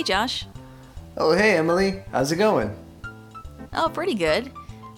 [0.00, 0.46] Hey, Josh.
[1.18, 2.02] Oh, hey, Emily.
[2.10, 2.74] How's it going?
[3.74, 4.50] Oh, pretty good.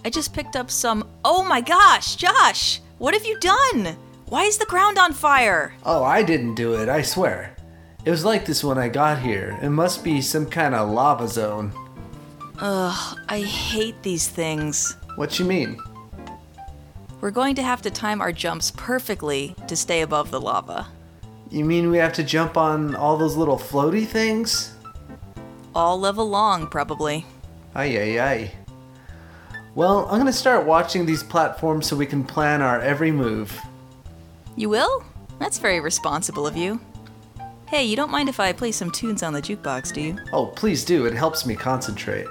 [0.05, 1.09] I just picked up some.
[1.25, 2.79] Oh my gosh, Josh!
[2.99, 3.97] What have you done?
[4.27, 5.73] Why is the ground on fire?
[5.85, 7.57] Oh, I didn't do it, I swear.
[8.05, 9.59] It was like this when I got here.
[9.61, 11.73] It must be some kind of lava zone.
[12.61, 14.95] Ugh, I hate these things.
[15.17, 15.81] What you mean?
[17.19, 20.87] We're going to have to time our jumps perfectly to stay above the lava.
[21.51, 24.72] You mean we have to jump on all those little floaty things?
[25.75, 27.25] All level long, probably.
[27.73, 28.51] Ay, ay, ay.
[29.73, 33.59] Well, I'm gonna start watching these platforms so we can plan our every move.
[34.55, 35.03] You will?
[35.39, 36.79] That's very responsible of you.
[37.65, 40.19] Hey, you don't mind if I play some tunes on the jukebox, do you?
[40.31, 41.07] Oh, please do.
[41.07, 42.27] It helps me concentrate.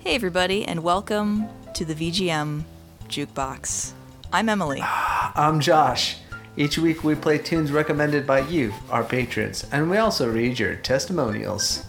[0.00, 2.64] Hey, everybody, and welcome to the VGM
[3.08, 3.92] Jukebox.
[4.32, 4.78] I'm Emily.
[4.82, 6.16] Ah, I'm Josh.
[6.56, 10.76] Each week we play tunes recommended by you, our patrons, and we also read your
[10.76, 11.84] testimonials.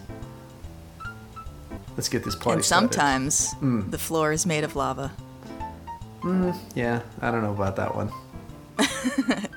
[1.95, 2.91] Let's get this party and started.
[2.93, 3.55] sometimes
[3.91, 5.11] the floor is made of lava.
[6.73, 8.11] Yeah, I don't know about that one.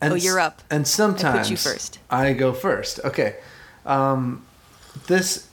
[0.00, 0.62] and Oh, you're up.
[0.70, 1.98] And sometimes I put you first.
[2.08, 3.00] I go first.
[3.04, 3.36] Okay.
[3.84, 4.46] Um,
[5.08, 5.48] this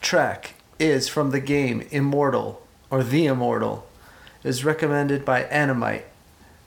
[0.00, 3.85] track is from the game Immortal or The Immortal.
[4.46, 6.04] Is recommended by Animite.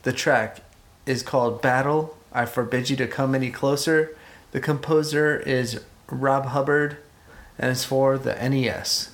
[0.04, 0.60] The track
[1.06, 2.18] is called Battle.
[2.34, 4.18] I forbid you to come any closer.
[4.52, 6.98] The composer is Rob Hubbard,
[7.58, 9.12] and it's for the NES.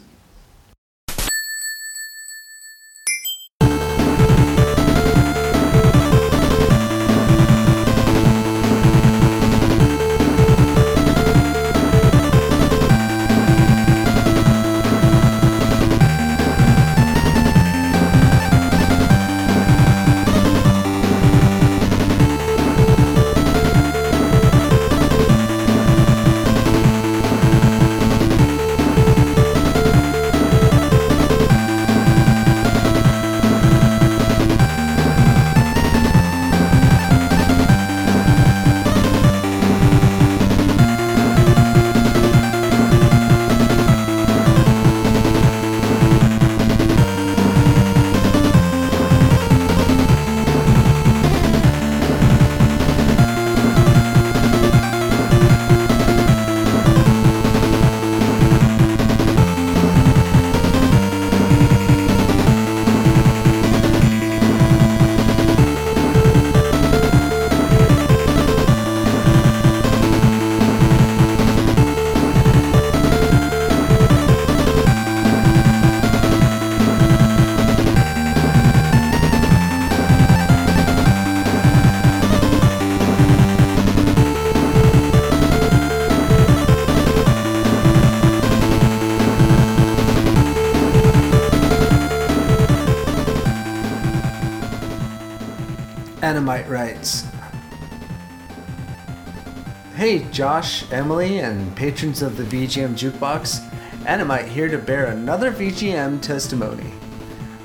[100.36, 103.62] Josh, Emily, and patrons of the VGM Jukebox,
[104.06, 106.92] Animite here to bear another VGM testimony.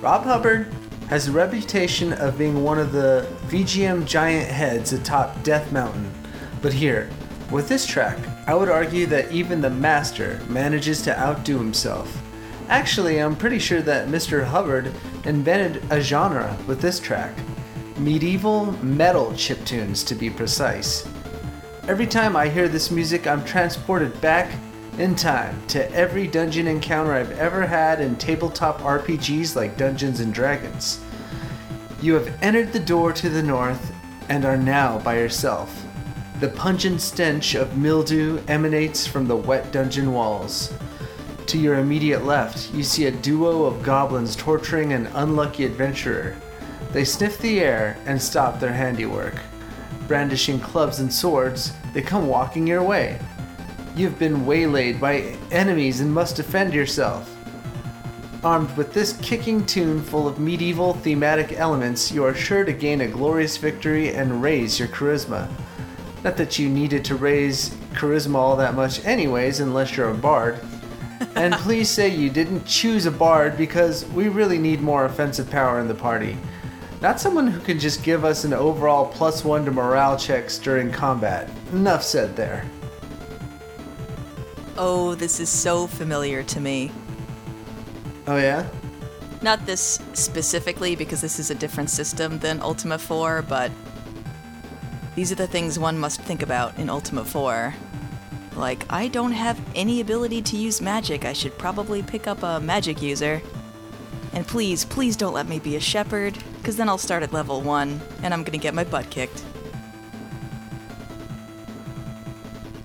[0.01, 0.73] Rob Hubbard
[1.09, 6.13] has a reputation of being one of the VGM giant heads atop Death Mountain,
[6.63, 7.11] but here,
[7.51, 8.17] with this track,
[8.47, 12.23] I would argue that even the master manages to outdo himself.
[12.69, 14.45] Actually, I'm pretty sure that Mr.
[14.45, 14.95] Hubbard
[15.25, 17.37] invented a genre with this track
[17.99, 21.10] medieval metal chiptunes to be precise.
[21.89, 24.53] Every time I hear this music, I'm transported back
[24.99, 30.33] in time to every dungeon encounter I've ever had in tabletop RPGs like Dungeons and
[30.33, 31.03] Dragons.
[32.01, 33.93] You have entered the door to the north
[34.29, 35.85] and are now by yourself.
[36.39, 40.73] The pungent stench of mildew emanates from the wet dungeon walls.
[41.47, 46.37] To your immediate left, you see a duo of goblins torturing an unlucky adventurer.
[46.93, 49.35] They sniff the air and stop their handiwork.
[50.07, 53.19] Brandishing clubs and swords, they come walking your way.
[53.97, 57.29] You've been waylaid by enemies and must defend yourself.
[58.43, 63.03] Armed with this kicking tune full of medieval thematic elements, you are sure to gain
[63.03, 65.51] a glorious victory and raise your charisma.
[66.25, 70.61] Not that you needed to raise charisma all that much, anyways, unless you're a bard.
[71.35, 75.81] and please say you didn't choose a bard because we really need more offensive power
[75.81, 76.37] in the party.
[77.01, 80.91] Not someone who can just give us an overall plus one to morale checks during
[80.93, 81.49] combat.
[81.73, 82.65] Enough said there.
[84.77, 86.91] Oh, this is so familiar to me.
[88.27, 88.69] Oh, yeah?
[89.43, 93.71] Not this specifically because this is a different system than Ultima 4, but
[95.15, 97.75] These are the things one must think about in Ultima 4.
[98.57, 101.25] Like, I don't have any ability to use magic.
[101.25, 103.43] I should probably pick up a magic user.
[104.33, 107.63] And please, please don't let me be a shepherd, because then I'll start at level
[107.63, 109.43] 1, and I'm gonna get my butt kicked.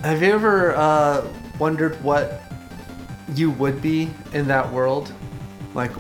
[0.02, 1.28] Have you ever uh,
[1.60, 2.42] wondered what
[3.34, 5.12] you would be in that world?
[5.74, 5.92] Like,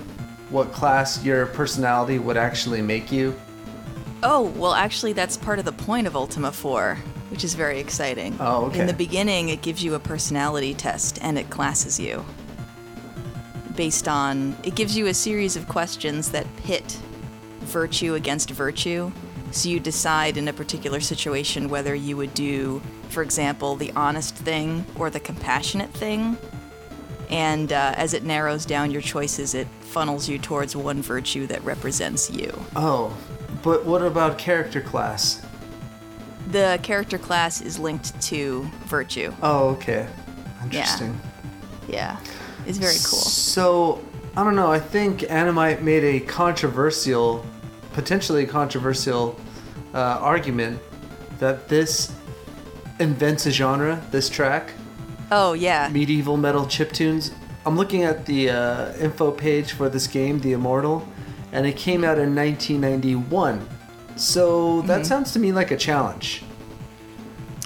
[0.49, 3.35] what class your personality would actually make you?
[4.23, 6.95] Oh, well, actually, that's part of the point of Ultima 4,
[7.29, 8.37] which is very exciting.
[8.39, 8.79] Oh, okay.
[8.79, 12.23] In the beginning, it gives you a personality test and it classes you.
[13.75, 16.97] Based on, it gives you a series of questions that pit
[17.65, 19.11] virtue against virtue.
[19.51, 24.35] So you decide in a particular situation whether you would do, for example, the honest
[24.35, 26.37] thing or the compassionate thing.
[27.29, 31.63] And uh, as it narrows down your choices, it funnels you towards one virtue that
[31.63, 32.53] represents you.
[32.75, 33.15] Oh,
[33.63, 35.41] but what about character class?
[36.51, 39.33] The character class is linked to virtue.
[39.41, 40.07] Oh, okay.
[40.63, 41.19] Interesting.
[41.87, 42.19] Yeah,
[42.67, 43.19] it's very cool.
[43.19, 44.03] So,
[44.35, 44.71] I don't know.
[44.71, 47.45] I think Animite made a controversial,
[47.95, 49.39] potentially controversial
[49.93, 50.77] uh, argument
[51.39, 52.11] that this
[52.99, 54.73] invents a genre, this track,
[55.31, 57.31] Oh yeah, medieval metal chiptunes.
[57.65, 61.07] I'm looking at the uh, info page for this game, The Immortal,
[61.51, 63.67] and it came out in 1991.
[64.17, 66.43] So that sounds to me like a challenge.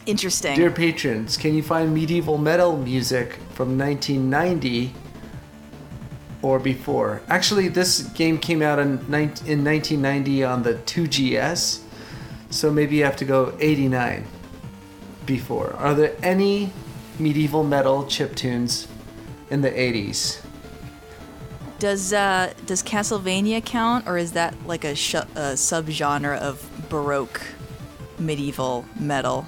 [0.05, 0.55] interesting.
[0.55, 4.93] Dear patrons, can you find medieval metal music from 1990
[6.41, 7.21] or before?
[7.27, 8.99] Actually, this game came out in,
[9.47, 11.81] in 1990 on the IIGS,
[12.49, 14.25] so maybe you have to go 89
[15.25, 15.73] before.
[15.73, 16.71] Are there any
[17.19, 18.87] medieval metal chiptunes
[19.49, 20.43] in the 80s?
[21.79, 27.41] Does uh, does Castlevania count, or is that like a, sh- a subgenre of Baroque
[28.17, 29.47] medieval metal?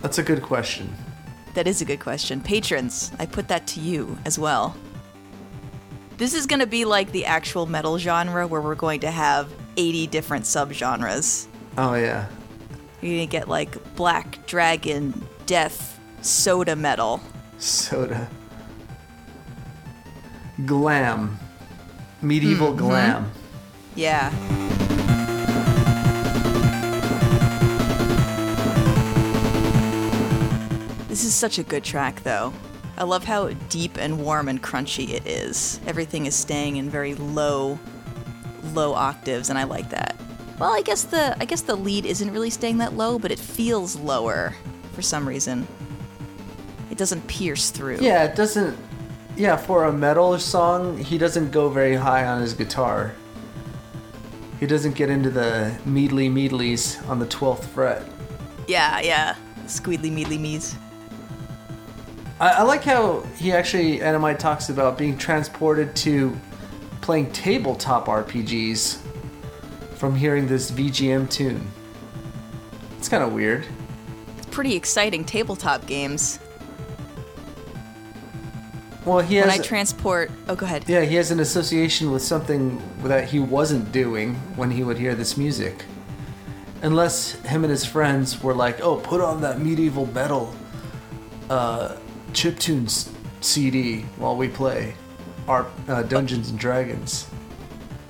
[0.00, 0.92] That's a good question.
[1.54, 2.40] That is a good question.
[2.40, 4.76] Patrons, I put that to you as well.
[6.18, 9.52] This is going to be like the actual metal genre where we're going to have
[9.76, 11.46] 80 different subgenres.
[11.76, 12.26] Oh, yeah.
[13.00, 17.20] You're going to get like black, dragon, death, soda metal.
[17.58, 18.28] Soda.
[20.66, 21.38] Glam.
[22.20, 22.78] Medieval Mm-hmm.
[22.78, 23.32] glam.
[23.96, 24.30] Yeah.
[31.08, 32.54] This is such a good track, though.
[32.96, 35.80] I love how deep and warm and crunchy it is.
[35.86, 37.78] Everything is staying in very low,
[38.74, 40.16] low octaves, and I like that.
[40.58, 43.38] Well, I guess the I guess the lead isn't really staying that low, but it
[43.38, 44.54] feels lower
[44.92, 45.66] for some reason.
[46.90, 47.98] It doesn't pierce through.
[48.00, 48.78] Yeah, it doesn't.
[49.34, 53.14] Yeah, for a metal song, he doesn't go very high on his guitar.
[54.60, 58.06] He doesn't get into the meadly meadlies on the 12th fret.
[58.68, 59.34] yeah, yeah.
[59.66, 60.76] Squeedly meadly mees.
[62.42, 66.36] I, I like how he actually, Animite talks about being transported to
[67.00, 68.98] playing tabletop RPGs
[69.94, 71.64] from hearing this VGM tune.
[72.98, 73.64] It's kind of weird.
[74.38, 76.40] It's Pretty exciting tabletop games.
[79.04, 79.46] Well, he has.
[79.46, 80.32] when I transport.
[80.48, 80.84] Oh, go ahead.
[80.88, 85.14] Yeah, he has an association with something that he wasn't doing when he would hear
[85.14, 85.84] this music.
[86.82, 90.52] Unless him and his friends were like, oh, put on that medieval metal
[91.50, 91.96] uh,
[92.32, 93.10] chiptunes
[93.40, 94.94] CD while we play
[95.48, 97.26] our uh, Dungeons and Dragons.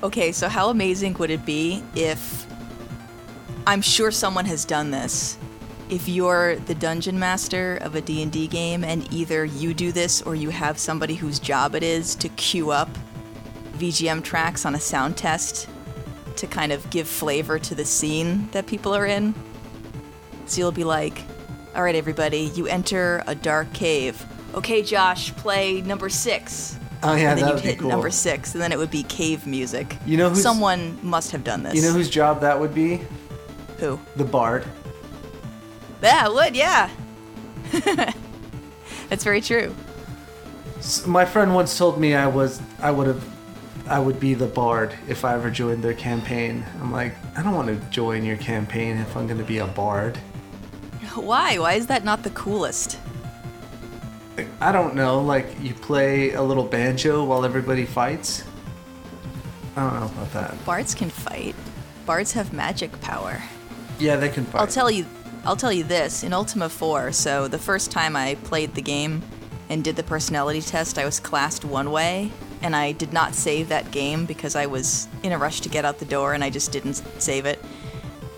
[0.03, 2.47] Okay, so how amazing would it be if
[3.67, 5.39] I'm sure someone has done this.
[5.89, 10.35] If you're the dungeon master of a D&D game and either you do this or
[10.35, 12.89] you have somebody whose job it is to queue up
[13.75, 15.69] VGM tracks on a sound test
[16.37, 19.35] to kind of give flavor to the scene that people are in.
[20.47, 21.23] So you'll be like,
[21.75, 24.25] "All right everybody, you enter a dark cave.
[24.55, 27.89] Okay, Josh, play number 6." Oh yeah, and then that you would hit cool.
[27.89, 29.97] number six, and then it would be cave music.
[30.07, 31.75] You know someone must have done this.
[31.75, 33.03] You know whose job that would be?
[33.83, 33.99] who?
[34.15, 34.65] The bard.
[36.01, 36.89] Yeah, would yeah.
[39.09, 39.75] That's very true.
[41.07, 43.25] My friend once told me I was I would have
[43.89, 46.65] I would be the bard if I ever joined their campaign.
[46.81, 49.67] I'm like, I don't want to join your campaign if I'm going to be a
[49.67, 50.19] bard.
[51.15, 51.59] Why?
[51.59, 52.99] Why is that not the coolest?
[54.61, 58.45] I don't know, like you play a little banjo while everybody fights.
[59.77, 60.65] I don't know about that.
[60.65, 61.55] Bards can fight.
[62.07, 63.43] Bards have magic power.
[63.99, 64.61] Yeah, they can fight.
[64.61, 65.07] I'll tell you
[65.45, 69.23] I'll tell you this, in Ultima 4, so the first time I played the game
[69.69, 72.31] and did the personality test, I was classed one way,
[72.63, 75.85] and I did not save that game because I was in a rush to get
[75.85, 77.59] out the door and I just didn't save it.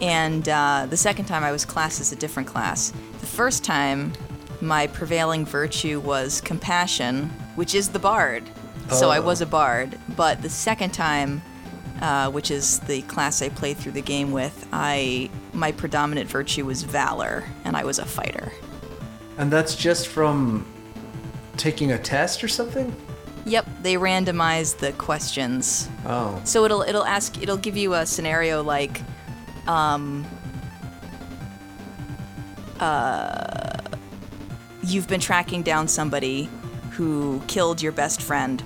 [0.04, 2.92] And uh, the second time I was classed as a different class.
[3.20, 4.12] The first time,
[4.60, 8.42] my prevailing virtue was compassion, which is the bard.
[8.90, 9.22] So I Oh.
[9.22, 9.98] was a bard.
[10.14, 11.40] But the second time,
[12.02, 16.66] uh, which is the class I played through the game with, I my predominant virtue
[16.66, 18.52] was valor, and I was a fighter.
[19.38, 20.66] And that's just from
[21.56, 22.94] taking a test or something?
[23.46, 25.88] Yep, they randomize the questions.
[26.06, 26.38] Oh.
[26.44, 29.00] So it'll it'll ask it'll give you a scenario like
[29.66, 30.24] um
[32.80, 33.78] uh
[34.82, 36.48] you've been tracking down somebody
[36.90, 38.62] who killed your best friend.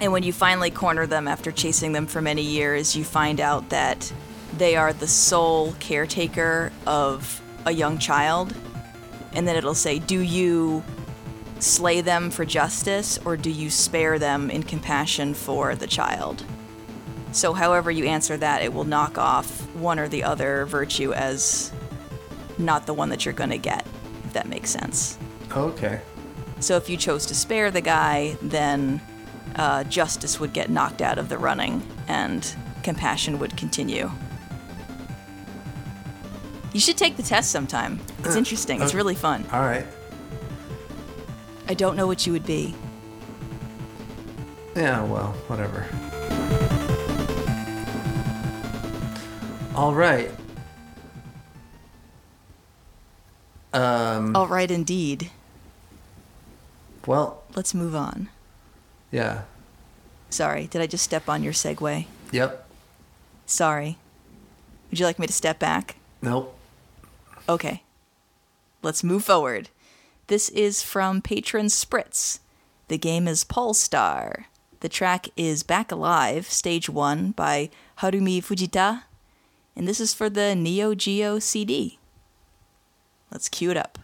[0.00, 3.70] And when you finally corner them after chasing them for many years, you find out
[3.70, 4.12] that
[4.58, 8.54] they are the sole caretaker of a young child.
[9.32, 10.82] And then it'll say, "Do you
[11.60, 16.44] slay them for justice or do you spare them in compassion for the child?
[17.34, 21.72] So, however you answer that, it will knock off one or the other virtue as
[22.58, 23.84] not the one that you're going to get,
[24.24, 25.18] if that makes sense.
[25.50, 26.00] Okay.
[26.60, 29.00] So, if you chose to spare the guy, then
[29.56, 34.12] uh, justice would get knocked out of the running and compassion would continue.
[36.72, 37.98] You should take the test sometime.
[38.20, 39.44] It's interesting, it's really fun.
[39.52, 39.86] All right.
[41.68, 42.76] I don't know what you would be.
[44.76, 45.86] Yeah, well, whatever.
[49.74, 50.30] All right.
[53.72, 55.30] Um, All right, indeed.
[57.06, 58.28] well, Let's move on.
[59.10, 59.42] yeah.
[60.30, 62.06] Sorry, did I just step on your segue?
[62.32, 62.68] Yep.
[63.46, 63.98] Sorry.
[64.90, 65.96] Would you like me to step back?
[66.22, 66.56] Nope.
[67.48, 67.82] Okay.
[68.82, 69.68] Let's move forward.
[70.26, 72.40] This is from patron Spritz.
[72.88, 74.44] The game is Pulstar.
[74.80, 79.02] The track is Back Alive, Stage 1 by Harumi Fujita.
[79.76, 81.98] And this is for the Neo Geo CD.
[83.30, 83.98] Let's cue it up.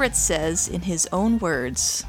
[0.00, 2.04] Says, in his own words,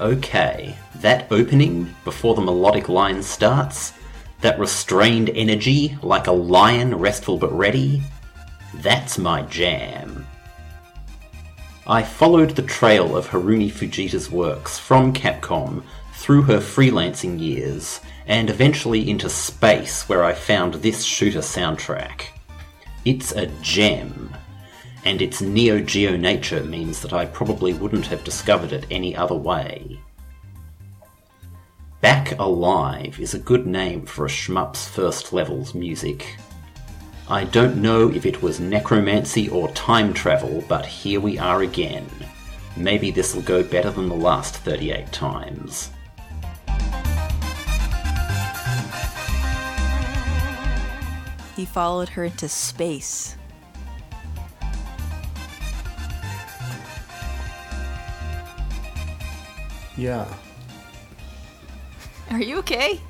[0.00, 3.92] Okay, that opening before the melodic line starts,
[4.40, 8.02] that restrained energy like a lion restful but ready,
[8.76, 10.24] that's my jam.
[11.88, 15.82] I followed the trail of Harumi Fujita's works from Capcom
[16.14, 22.26] through her freelancing years and eventually into space where I found this shooter soundtrack.
[23.04, 24.32] It's a gem,
[25.04, 29.34] and its Neo Geo nature means that I probably wouldn't have discovered it any other
[29.34, 30.00] way.
[32.00, 36.36] Back Alive is a good name for a shmup's first levels music.
[37.28, 42.06] I don't know if it was necromancy or time travel, but here we are again.
[42.76, 45.90] Maybe this'll go better than the last 38 times.
[51.62, 53.36] he followed her into space.
[59.96, 60.26] Yeah.
[62.30, 63.00] Are you okay?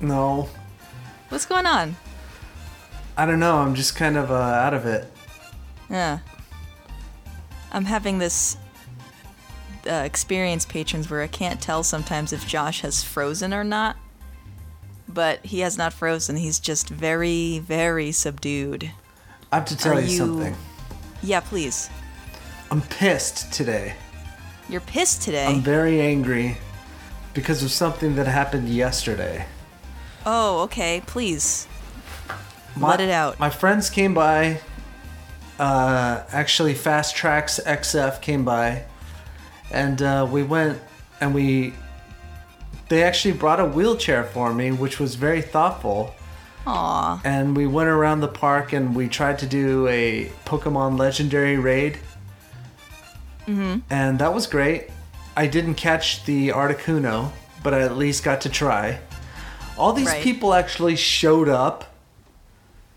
[0.00, 0.48] No.
[1.28, 1.96] What's going on?
[3.16, 3.58] I don't know.
[3.58, 5.10] I'm just kind of uh, out of it.
[5.90, 6.20] Yeah.
[7.70, 8.56] I'm having this
[9.86, 13.96] uh, experience, patrons, where I can't tell sometimes if Josh has frozen or not.
[15.08, 16.36] But he has not frozen.
[16.36, 18.90] He's just very, very subdued.
[19.50, 20.56] I have to tell you, you- something.
[21.22, 21.90] Yeah, please.
[22.70, 23.94] I'm pissed today.
[24.72, 25.44] You're pissed today.
[25.44, 26.56] I'm very angry
[27.34, 29.44] because of something that happened yesterday.
[30.24, 31.02] oh, okay.
[31.04, 31.68] Please.
[32.74, 33.38] My- Let it out.
[33.38, 34.60] My friends came by.
[35.58, 38.84] Uh, actually, Fast Tracks XF came by,
[39.70, 40.80] and uh, we went
[41.20, 41.74] and we
[42.88, 46.14] they actually brought a wheelchair for me, which was very thoughtful.
[46.66, 47.20] Aw.
[47.24, 51.98] And we went around the park and we tried to do a Pokemon Legendary raid.
[53.46, 53.80] Mm-hmm.
[53.90, 54.88] And that was great.
[55.36, 57.32] I didn't catch the Articuno,
[57.62, 59.00] but I at least got to try.
[59.78, 60.22] All these Right.
[60.22, 61.94] people actually showed up.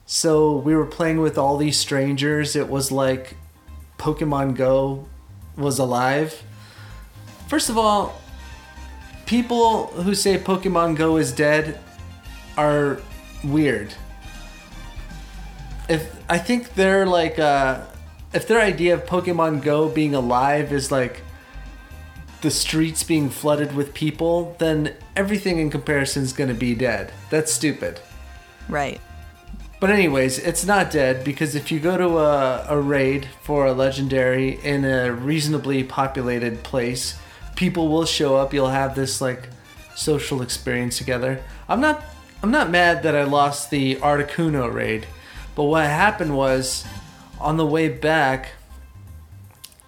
[0.06, 2.56] So we were playing with all these strangers.
[2.56, 3.38] It was like
[3.98, 5.08] Pokemon Go
[5.58, 6.44] was alive.
[7.48, 8.20] First of all,
[9.26, 11.80] people who say Pokemon Go is dead
[12.58, 13.00] are
[13.44, 13.94] weird.
[15.88, 17.82] If I think they're like uh
[18.36, 21.22] if their idea of Pokemon Go being alive is like
[22.42, 27.12] the streets being flooded with people, then everything in comparison is going to be dead.
[27.30, 28.02] That's stupid.
[28.68, 29.00] Right.
[29.80, 33.74] But anyways, it's not dead because if you go to a, a raid for a
[33.74, 37.18] legendary in a reasonably populated place,
[37.56, 38.54] people will show up.
[38.54, 39.50] You'll have this like
[39.96, 41.42] social experience together.
[41.70, 42.04] I'm not
[42.44, 45.08] I'm not mad that I lost the Articuno raid,
[45.56, 46.86] but what happened was
[47.40, 48.50] on the way back,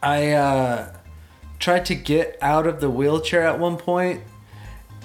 [0.02, 0.94] I uh,
[1.60, 4.22] tried to get out of the wheelchair at one point,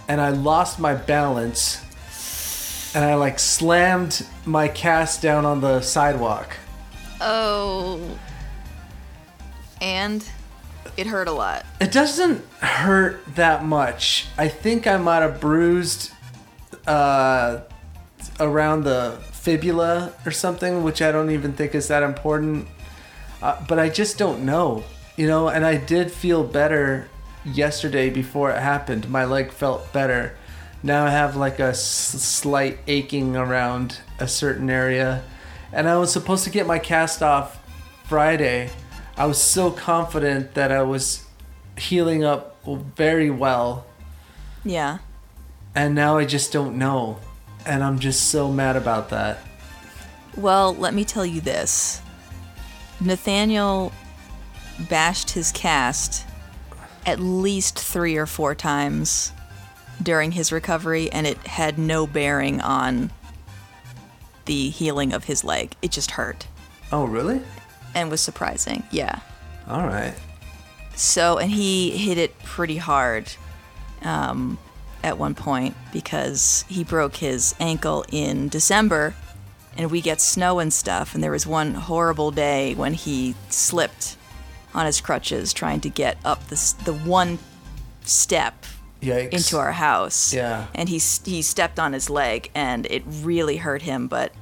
[0.09, 1.83] and I lost my balance
[2.95, 6.57] and I like slammed my cast down on the sidewalk.
[7.21, 8.19] Oh.
[9.81, 10.25] And
[10.97, 11.65] it hurt a lot.
[11.81, 14.27] It doesn't hurt that much.
[14.37, 16.13] I think I might have bruised
[16.87, 17.61] uh,
[18.41, 22.69] around the fibula or something, which I don't even think is that important.
[23.43, 24.85] Uh, but I just don't know,
[25.17, 25.49] you know.
[25.49, 27.09] And I did feel better
[27.45, 29.09] yesterday before it happened.
[29.11, 30.37] My leg felt better.
[30.83, 35.23] Now I have like a s- slight aching around a certain area,
[35.73, 37.59] and I was supposed to get my cast off
[38.05, 38.71] Friday.
[39.17, 41.25] I was so confident that I was
[41.77, 42.57] healing up
[42.97, 43.87] very well,
[44.65, 44.99] Yeah.
[45.75, 47.19] and now I just don't know,
[47.67, 49.39] and I'm just so mad about that.
[50.37, 52.01] Well, let me tell you this.
[53.01, 53.93] Nathaniel
[54.89, 56.27] bashed his cast
[57.05, 59.33] at least three or four times
[60.03, 63.11] during his recovery, and it had no bearing on
[64.47, 65.75] the healing of his leg.
[65.83, 66.47] It just hurt
[66.91, 67.41] Oh, really?
[67.95, 68.83] and was surprising.
[68.91, 69.19] Yeah.
[69.69, 70.15] All right.
[70.95, 73.31] So, and he hit it pretty hard
[74.03, 74.59] um,
[75.03, 79.15] at one point because he broke his ankle in December
[79.77, 81.15] and we get snow and stuff.
[81.15, 84.17] And there was one horrible day when he slipped
[84.75, 87.39] on his crutches trying to get up the, the one
[88.03, 88.65] step
[89.01, 89.31] Yikes.
[89.31, 90.33] into our house.
[90.33, 90.67] Yeah.
[90.75, 94.33] And he, he stepped on his leg and it really hurt him, but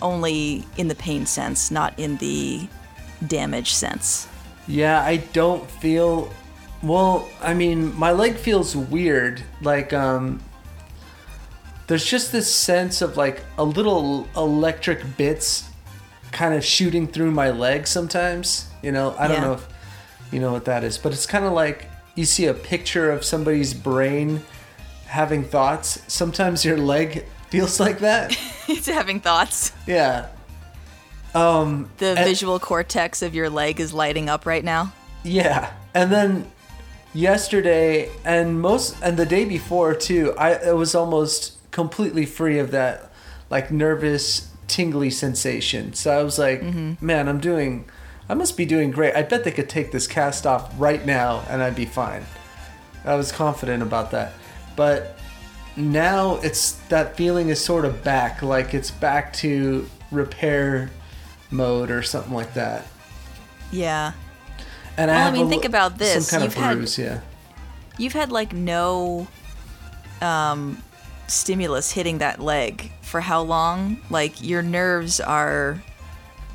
[0.00, 2.68] only in the pain sense, not in the
[3.26, 4.28] damage sense.
[4.66, 6.32] Yeah, I don't feel.
[6.82, 9.42] Well, I mean, my leg feels weird.
[9.62, 10.40] Like, um.
[11.86, 15.64] There's just this sense of like a little electric bits
[16.32, 18.66] kind of shooting through my leg sometimes.
[18.82, 19.44] You know, I don't Yeah.
[19.44, 19.66] know if
[20.30, 23.24] you know what that is, but it's kind of like you see a picture of
[23.24, 24.42] somebody's brain
[25.06, 26.02] having thoughts.
[26.08, 28.32] Sometimes your leg feels like that.
[28.66, 29.72] He's having thoughts.
[29.86, 30.26] yeah.
[31.34, 34.92] Um, The And- visual cortex of your leg is lighting up right now.
[35.24, 36.50] Yeah, and then
[37.14, 42.70] yesterday and most and the day before too, I it was almost completely free of
[42.72, 43.10] that
[43.50, 45.94] like nervous tingly sensation.
[45.94, 47.04] So I was like, mm-hmm.
[47.04, 47.88] man, I'm doing
[48.28, 49.14] I must be doing great.
[49.14, 52.24] I bet they could take this cast off right now and I'd be fine.
[53.04, 54.32] I was confident about that.
[54.76, 55.18] But
[55.76, 60.90] now it's that feeling is sort of back, like it's back to repair
[61.50, 62.86] mode or something like that.
[63.70, 64.12] Yeah.
[64.98, 66.28] And Well, I have mean, a think about this.
[66.28, 67.20] Some kind You've of had- yeah.
[67.96, 69.26] You've had like no
[70.20, 70.82] um,
[71.28, 73.98] stimulus hitting that leg for how long?
[74.10, 75.82] Like your nerves are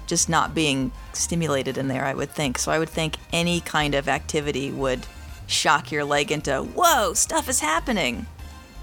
[0.07, 2.57] just not being stimulated in there, I would think.
[2.57, 5.07] So I would think any kind of activity would
[5.47, 8.27] shock your leg into, whoa, stuff is happening.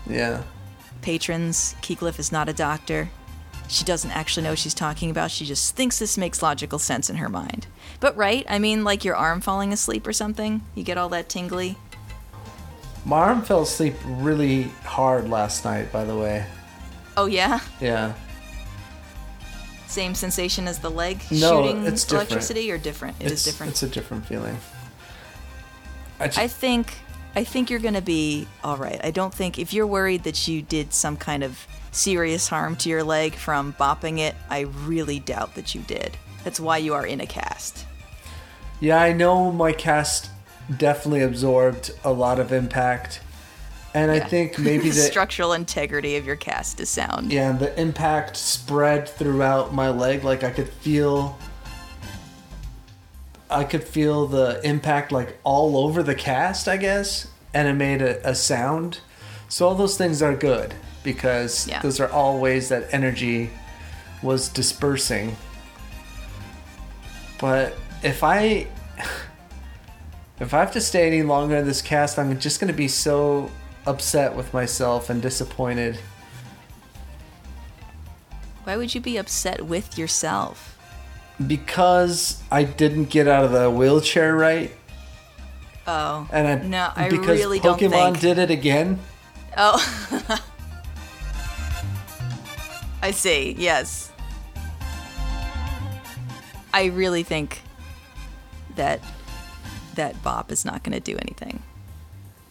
[0.08, 0.42] Yeah.
[1.02, 1.74] patrons.
[1.82, 3.10] Keyglyph is not a doctor.
[3.70, 5.30] She doesn't actually know what she's talking about.
[5.30, 7.68] She just thinks this makes logical sense in her mind.
[8.00, 10.62] But right, I mean, like your arm falling asleep or something.
[10.74, 11.76] You get all that tingly.
[13.04, 16.44] My arm fell asleep really hard last night, by the way.
[17.16, 18.14] Oh yeah, Yeah.
[19.86, 22.30] same sensation as the leg No, shooting it's different.
[22.30, 23.16] electricity, or different?
[23.20, 23.70] It is it's, different.
[23.72, 24.56] It's a different feeling.
[26.18, 26.94] I just, I think,
[27.36, 29.00] I think you're gonna be all right.
[29.04, 32.88] I don't think if you're worried that you did some kind of serious harm to
[32.88, 36.16] your leg from bopping it, I really doubt that you did.
[36.44, 37.86] That's why you are in a cast.
[38.80, 40.30] yeah, I know my cast
[40.76, 43.20] definitely absorbed a lot of impact.
[43.92, 47.32] And I think maybe the the structural integrity of your cast is sound.
[47.32, 50.22] yeah, the impact spread throughout my leg.
[50.24, 51.36] Like I could feel,
[53.50, 58.00] I could feel the impact like all over the cast, I guess, and it made
[58.00, 59.00] a, a sound.
[59.48, 61.80] So all those things are good because Yeah.
[61.82, 63.50] those are all ways that energy
[64.22, 65.36] was dispersing.
[67.38, 68.66] But if I
[70.40, 73.50] if I have to stay any longer in this cast, I'm just gonna be so
[73.86, 75.98] upset with myself and disappointed.
[78.64, 80.66] Why would you be upset with yourself?
[81.46, 84.70] because I didn't get out of the wheelchair right,
[85.86, 86.28] Oh.
[86.30, 88.98] and I, No, I because really don't Pokemon think- did it again.
[89.56, 89.80] Oh.
[93.02, 93.54] I see.
[93.58, 94.12] Yes.
[96.72, 97.62] I really think
[98.76, 99.00] that
[99.94, 101.62] that Bop is not going to do anything.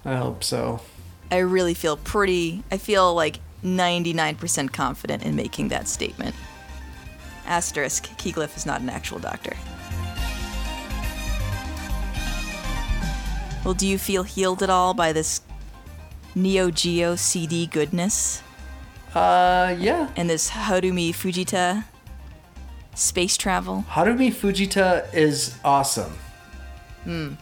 [0.06, 0.82] I hope so.
[1.32, 2.64] I really feel pretty.
[2.72, 6.36] I feel like 99% confident in making that statement.
[7.46, 9.56] Asterisk, Keyglyph is not an actual doctor.
[13.64, 15.42] Well, do you feel healed at all by this
[16.36, 18.42] Neo Geo CD goodness
[19.16, 20.10] Uh, yeah.
[20.16, 21.86] and this Harumi Fujita
[22.94, 23.86] space travel?
[23.90, 26.14] Harumi Fujita is awesome.
[27.04, 27.34] Hmm.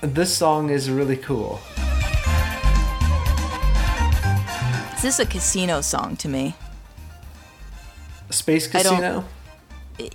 [0.00, 1.60] This song is really cool.
[4.96, 6.54] Is this a casino song to me?
[8.30, 9.24] Space Casino.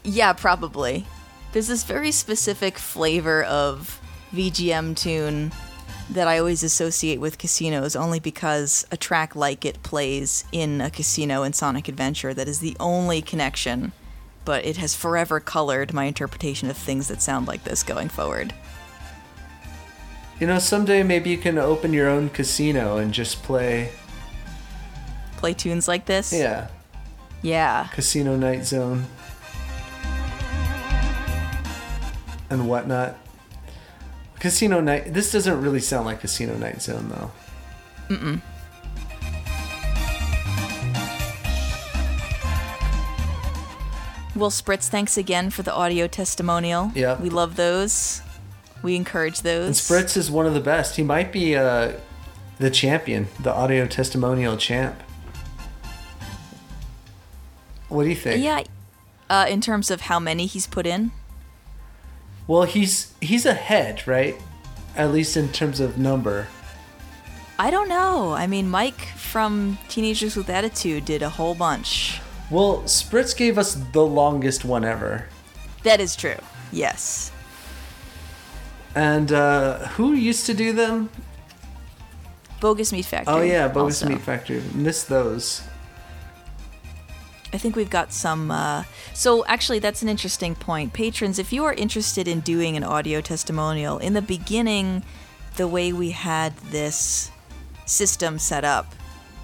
[0.04, 1.06] Yeah, probably.
[1.54, 4.00] There's this very specific flavor of
[4.34, 5.52] VGM tune
[6.12, 10.90] that I always associate with casinos only because a track like it plays in a
[10.90, 13.94] casino in Sonic Adventure that is the only connection,
[14.44, 18.54] but it has forever colored my interpretation of things that sound like this going forward.
[20.40, 23.92] You know, someday maybe you can open your own casino and just play.
[25.38, 26.34] Play tunes like this?
[26.34, 26.68] Yeah,
[27.42, 27.88] Yeah.
[27.94, 29.06] Casino Night Zone
[32.50, 33.18] and whatnot.
[34.42, 35.14] Casino Night.
[35.14, 37.32] This doesn't really sound like Casino Night Zone though.
[38.10, 38.42] Mm.
[44.36, 46.92] Well, Spritz, thanks again for the audio testimonial.
[46.96, 47.20] Yep.
[47.20, 48.24] We love those.
[48.82, 49.68] We encourage those.
[49.68, 50.96] And Spritz is one of the best.
[50.96, 51.94] He might be uh,
[52.58, 55.00] the champion, the audio testimonial champ.
[57.90, 58.44] What do you think?
[58.44, 58.64] Yeah.
[59.30, 61.12] Uh, in terms of how many he's put in,
[62.52, 64.36] Well, he's he's ahead, right?
[64.98, 66.48] At least in terms of number.
[67.58, 68.34] I don't know.
[68.34, 72.20] I mean, Mike from Teenagers with Attitude did a whole bunch.
[72.50, 75.28] Well, Spritz gave us the longest one ever.
[75.84, 76.36] That is true.
[76.74, 77.32] Yes.
[78.96, 81.10] And uh, who used to do them?
[82.60, 83.34] Bogus Meat Factory.
[83.34, 84.14] Oh yeah, Bogus also.
[84.14, 84.62] Meat Factory.
[84.74, 85.62] Missed those.
[87.54, 88.50] I think we've got some.
[88.50, 88.84] Uh,
[89.14, 90.94] so, actually, that's an interesting point.
[90.94, 95.04] Patrons, if you are interested in doing an audio testimonial, in the beginning,
[95.58, 97.30] the way we had this
[97.86, 98.94] system set up,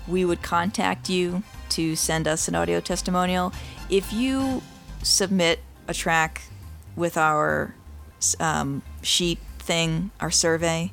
[0.08, 3.52] we would contact you to send us an audio testimonial.
[3.90, 4.62] If you
[5.04, 6.44] submit a track
[6.96, 7.76] with our
[8.40, 10.92] um, sheet thing, our survey,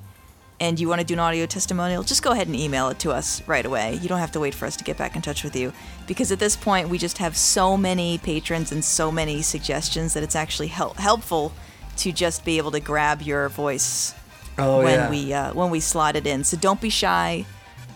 [0.61, 3.11] and you want to do an audio testimonial, just go ahead and email it to
[3.11, 3.99] us right away.
[4.01, 5.73] You don't have to wait for us to get back in touch with you.
[6.07, 10.23] Because at this point, we just have so many patrons and so many suggestions that
[10.23, 11.53] it's actually hel- helpful
[11.97, 14.15] to just be able to grab your voice
[14.57, 15.11] Oh when yeah.
[15.11, 16.45] we uh, when we slot it in.
[16.45, 17.45] So don't be shy.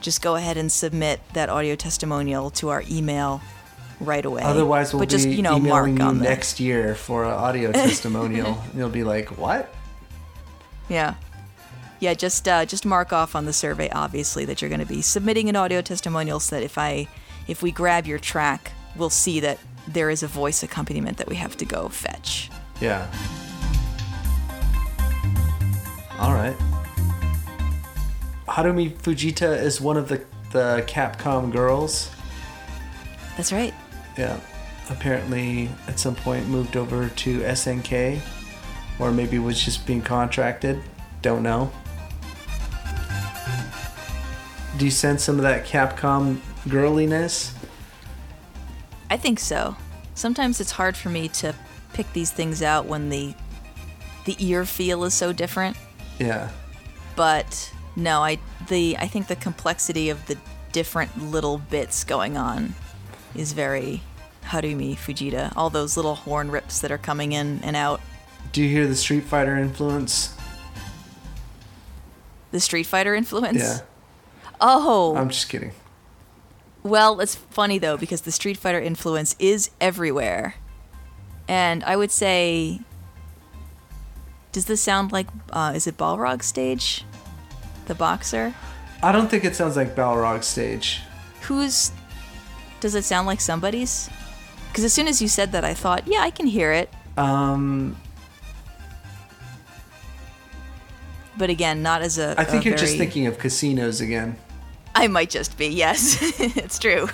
[0.01, 3.41] Just go ahead and submit that audio testimonial to our email
[4.01, 4.43] right away.
[4.43, 7.25] Otherwise, we'll but just be you know mark emailing you on the next year for
[7.25, 8.61] an audio testimonial.
[8.75, 9.73] you'll be like, "What?"
[10.89, 11.15] Yeah.
[12.01, 15.03] Yeah, just uh, just mark off on the survey, obviously, that you're going to be
[15.03, 17.09] submitting an audio testimonial, so that if I,
[17.49, 19.59] if we grab your track, we'll see that
[19.89, 22.51] there is a voice accompaniment that we have to go fetch.
[22.81, 23.11] Yeah.
[26.19, 26.57] All right.
[28.47, 32.11] Harumi Fujita is one of the the Capcom girls.
[33.37, 33.75] That's right.
[34.17, 34.41] Yeah.
[34.91, 38.21] Apparently, at some point, moved over to SNK,
[38.99, 40.81] or maybe was just being contracted.
[41.21, 41.71] Don't know.
[44.79, 46.39] Do you sense some of that Capcom
[46.69, 47.53] girliness?
[49.11, 49.77] I think so.
[50.15, 51.53] Sometimes it's hard for me to
[51.95, 53.35] pick these things out when the
[54.25, 55.77] the ear feel is so different.
[56.21, 56.51] Yeah.
[57.17, 58.39] But no, I
[58.69, 60.39] the I think the complexity of the
[60.71, 62.75] different little bits going on
[63.35, 64.03] is very
[64.45, 65.53] Harumi Fujita.
[65.57, 68.01] All those little horn rips that are coming in and out.
[68.53, 70.37] Do you hear the Street Fighter influence?
[72.53, 73.59] The Street Fighter influence?
[73.59, 73.79] Yeah.
[74.61, 75.17] Oh.
[75.17, 75.73] I'm just kidding.
[76.83, 80.55] Well, it's funny though because the Street Fighter influence is everywhere.
[81.49, 82.81] And I would say
[84.53, 87.05] Does this sound like uh, is it Balrog stage?
[87.87, 88.55] The boxer?
[89.03, 91.01] I don't think it sounds like Balrog stage.
[91.43, 91.93] Who's
[92.81, 94.09] Does it sound like somebody's?
[94.73, 96.93] Cuz as soon as you said that I thought, yeah, I can hear it.
[97.17, 97.97] Um,
[101.37, 104.37] But again, not as a I think a you're just thinking of casinos again.
[104.99, 105.69] I might just be.
[105.69, 106.19] Yes.
[106.57, 107.09] it's true.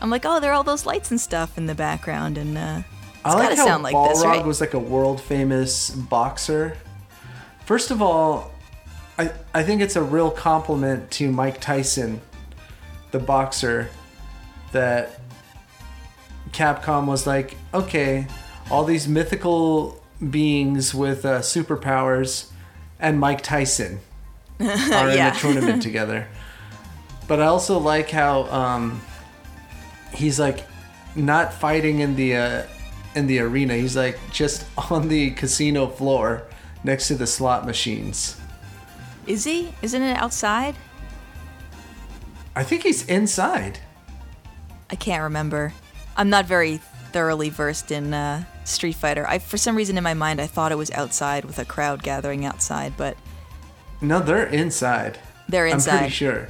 [0.00, 2.82] I'm like, "Oh, there are all those lights and stuff in the background and uh
[3.24, 4.44] I like gotta how sound like Balrog this, right?
[4.44, 6.76] was like a world famous boxer.
[7.64, 8.52] First of all,
[9.18, 12.20] I I think it's a real compliment to Mike Tyson,
[13.12, 13.88] the boxer,
[14.72, 15.20] that
[16.52, 18.26] Capcom was like, okay,
[18.70, 22.50] all these mythical beings with uh, superpowers
[23.00, 24.00] and Mike Tyson
[24.60, 26.28] are in a tournament together.
[27.26, 29.00] But I also like how um,
[30.12, 30.66] he's like
[31.14, 32.62] not fighting in the uh,
[33.14, 33.74] in the arena.
[33.74, 36.44] He's like just on the casino floor
[36.82, 38.38] next to the slot machines.
[39.26, 39.74] Is he?
[39.80, 40.74] Isn't it outside?
[42.54, 43.78] I think he's inside.
[44.90, 45.72] I can't remember.
[46.16, 46.76] I'm not very
[47.10, 49.26] thoroughly versed in uh, Street Fighter.
[49.26, 52.02] I, for some reason in my mind, I thought it was outside with a crowd
[52.02, 53.16] gathering outside, but
[54.00, 55.18] No, they're inside.
[55.48, 55.92] they're inside.
[55.92, 56.48] I'm pretty sure.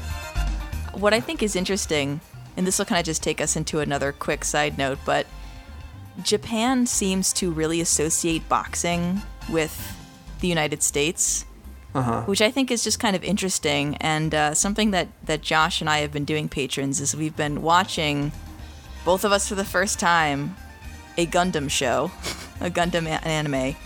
[0.97, 2.21] What I think is interesting,
[2.57, 5.27] and this will kind of just take us into another quick side note, but
[6.23, 9.97] Japan seems to really associate boxing with
[10.41, 11.45] the United States.
[11.95, 12.23] Uh-huh.
[12.23, 15.89] which I think is just kind of interesting and uh, something that, that Josh and
[15.89, 18.33] I have been doing, patrons, is we've been watching,
[19.05, 20.57] both of us for the first time,
[21.17, 22.11] a Gundam show,
[22.61, 23.77] a Gundam a- anime.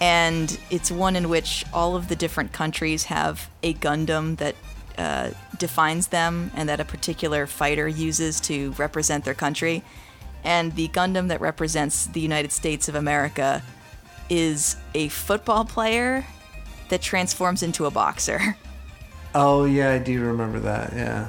[0.00, 4.54] And it's one in which all of the different countries have a Gundam that
[4.96, 9.82] uh, defines them and that a particular fighter uses to represent their country.
[10.42, 13.62] And the Gundam that represents the United States of America
[14.28, 16.24] is a football player
[16.88, 18.56] that transforms into a boxer.
[19.36, 20.92] Oh yeah, I do remember that.
[20.92, 21.28] Yeah.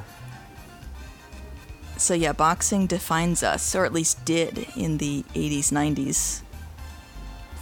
[1.98, 6.42] So yeah, boxing defines us, or at least did in the 80s, 90s,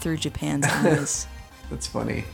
[0.01, 1.27] through Japan's eyes.
[1.69, 2.25] That's funny.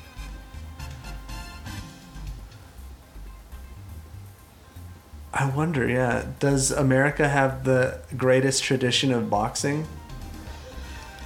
[5.34, 9.88] I wonder, yeah, does America have the greatest tradition of boxing?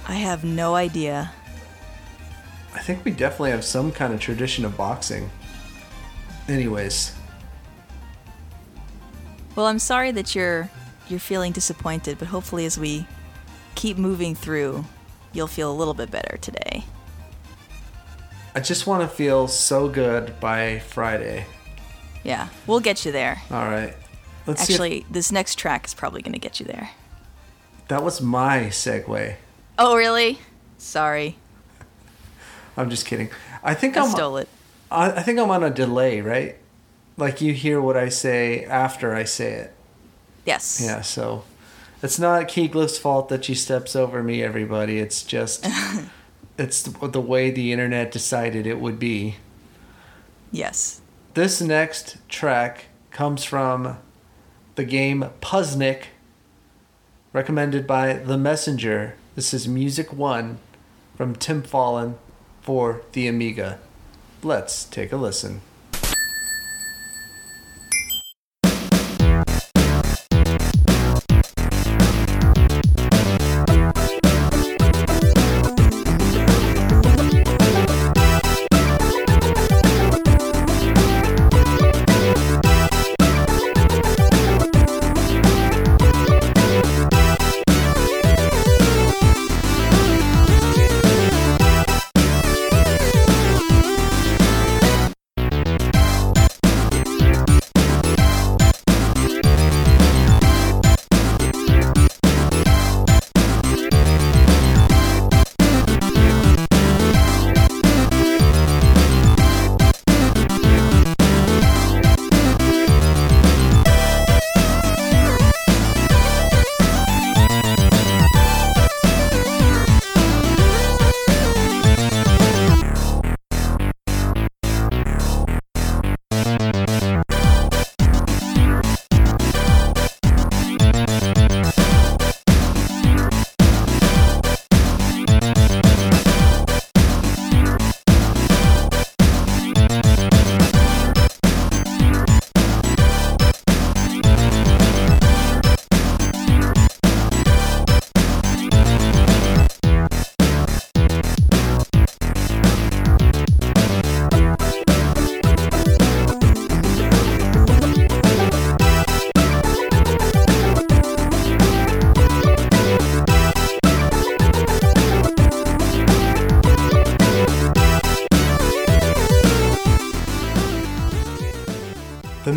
[0.06, 1.32] I have no idea.
[2.74, 5.30] I think we definitely have some kind of tradition of boxing.
[6.48, 7.14] Anyways,
[9.56, 10.68] Well, I'm sorry that you're
[11.08, 13.06] you're feeling disappointed, but hopefully as we
[13.74, 14.84] keep moving through,
[15.32, 16.84] you'll feel a little bit better today.
[18.54, 21.46] I just want to feel so good by Friday.
[22.24, 23.42] Yeah, we'll get you there.
[23.50, 23.94] All right.
[24.46, 24.74] Let's see.
[24.74, 26.90] Actually, this next track is probably going to get you there.
[27.88, 29.36] That was my segue.
[29.78, 30.38] Oh, really?
[30.78, 31.36] Sorry.
[32.76, 33.30] I'm just kidding.
[33.62, 34.48] I think I I'm stole it.
[34.90, 36.56] I, I think I'm on a delay, right?
[37.16, 39.74] Like you hear what I say after I say it.
[40.44, 40.82] Yes.
[40.84, 41.44] Yeah, so
[42.02, 44.98] it's not Keyglyph's fault that she steps over me, everybody.
[44.98, 45.66] It's just
[46.58, 49.36] it's the, the way the internet decided it would be.
[50.50, 51.00] Yes.
[51.34, 53.98] This next track comes from
[54.76, 56.04] the game Puzznic,
[57.32, 59.16] recommended by The Messenger.
[59.34, 60.58] This is Music 1
[61.16, 62.14] from Tim Follin
[62.62, 63.80] for the Amiga.
[64.44, 65.62] Let's take a listen.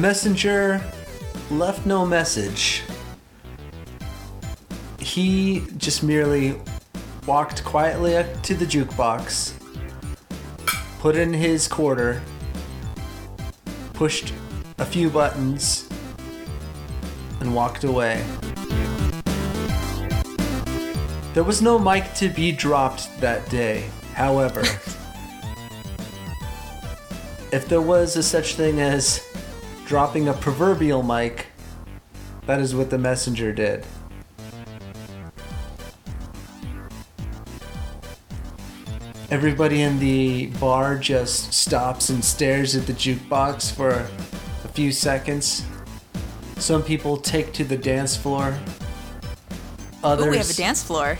[0.07, 0.81] Messenger
[1.51, 2.81] left no message.
[4.99, 6.55] He just merely
[7.25, 9.51] walked quietly up to the jukebox,
[10.99, 12.21] put in his quarter,
[13.91, 14.33] pushed
[14.77, 15.89] a few buttons,
[17.41, 18.23] and walked away.
[21.33, 24.61] There was no mic to be dropped that day, however.
[27.51, 29.21] if there was a such thing as
[29.87, 31.47] dropping a proverbial mic,
[32.45, 33.85] that is what the messenger did.
[39.31, 44.05] Everybody in the bar just stops and stares at the jukebox for
[44.65, 45.65] a few seconds.
[46.57, 48.57] Some people take to the dance floor.
[50.03, 51.17] Others, Ooh, we have a dance floor.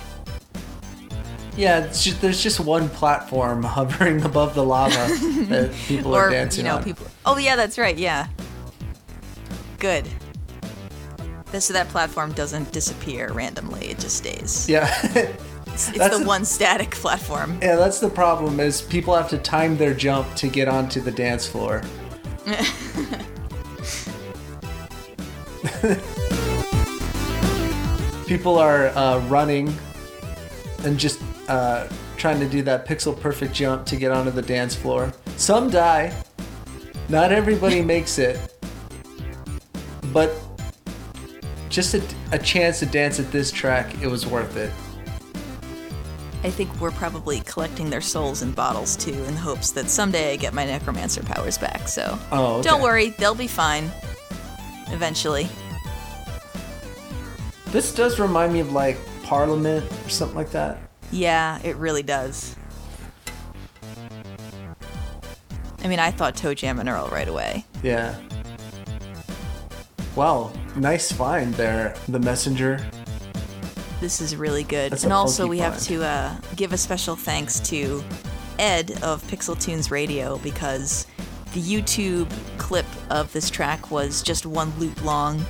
[1.56, 4.96] Yeah, it's just, there's just one platform hovering above the lava
[5.48, 6.84] that people are dancing you know on.
[6.84, 8.28] people oh yeah that's right yeah
[9.80, 10.08] good
[11.52, 14.88] This so that platform doesn't disappear randomly it just stays Yeah,
[15.68, 18.60] it's, it's the one static platform yeah, that's the problem.
[18.60, 21.84] Is people have to time their jump to get onto the dance floor.
[28.28, 29.74] people are uh, running
[30.84, 31.88] and just uh,
[32.18, 35.14] trying to do that pixel perfect jump to get onto the dance floor.
[35.36, 36.14] Some die.
[37.10, 38.57] Not everybody makes it.
[40.14, 40.32] But
[41.70, 44.72] just a, a chance to dance at this track, it was worth it.
[46.44, 50.34] i think we're probably collecting their souls in bottles too in the hopes that someday
[50.34, 52.70] i get my necromancer powers back so Oh, okay.
[52.70, 53.92] don't worry they'll be fine
[54.90, 55.50] eventually
[57.74, 60.78] This does remind me of like Parliament or something like that.
[61.12, 62.56] yeah it really does
[65.84, 68.16] i mean i thought ToeJam and Earl right away Yeah.
[70.18, 72.84] Wow, nice find there, the messenger.
[74.02, 74.92] This is really good.
[74.92, 78.04] That's and also, we have to uh, give a special thanks to
[78.58, 81.06] Ed of Pixel Tunes Radio because
[81.54, 85.46] the YouTube clip of this track was just one loop long,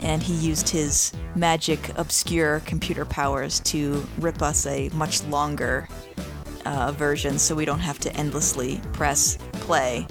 [0.00, 5.88] and he used his magic, obscure computer powers to rip us a much longer
[6.66, 10.06] uh, version so we don't have to endlessly press play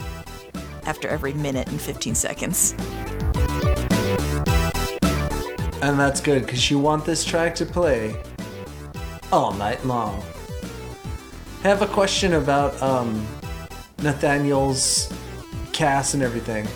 [0.88, 2.74] after every minute and 15 seconds.
[5.86, 8.20] And that's good because you want this track to play
[9.32, 10.24] all night long.
[11.64, 13.24] I have a question about um,
[14.00, 15.14] Nathaniel's
[15.74, 16.68] cast and everything.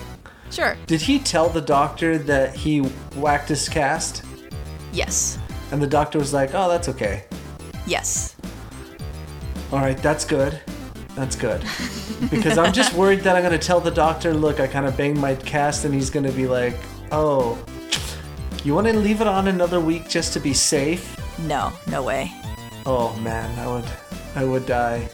[0.52, 0.76] Sure.
[0.86, 2.82] Did he tell the doctor that he
[3.16, 4.22] whacked his cast?
[4.92, 5.40] Yes.
[5.72, 7.24] And the doctor was like, oh, that's okay.
[7.88, 8.36] Yes.
[9.72, 10.60] All right, that's good.
[11.16, 11.64] That's good.
[12.30, 14.94] Because I'm just worried that I'm going to tell the doctor, look, I kind of
[14.94, 16.76] banged my cast, and he's going to be like,
[17.10, 17.58] oh,
[18.64, 21.16] you want to leave it on another week just to be safe?
[21.40, 22.30] No, no way.
[22.86, 23.84] Oh man, I would,
[24.34, 25.08] I would die.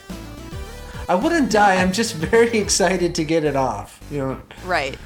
[1.09, 1.76] I wouldn't die.
[1.76, 4.00] I'm just very excited to get it off.
[4.11, 4.98] You know, Right.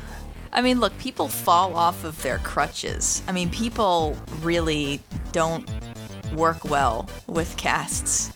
[0.52, 3.22] I mean, look, people fall off of their crutches.
[3.28, 5.68] I mean, people really don't
[6.34, 8.32] work well with casts,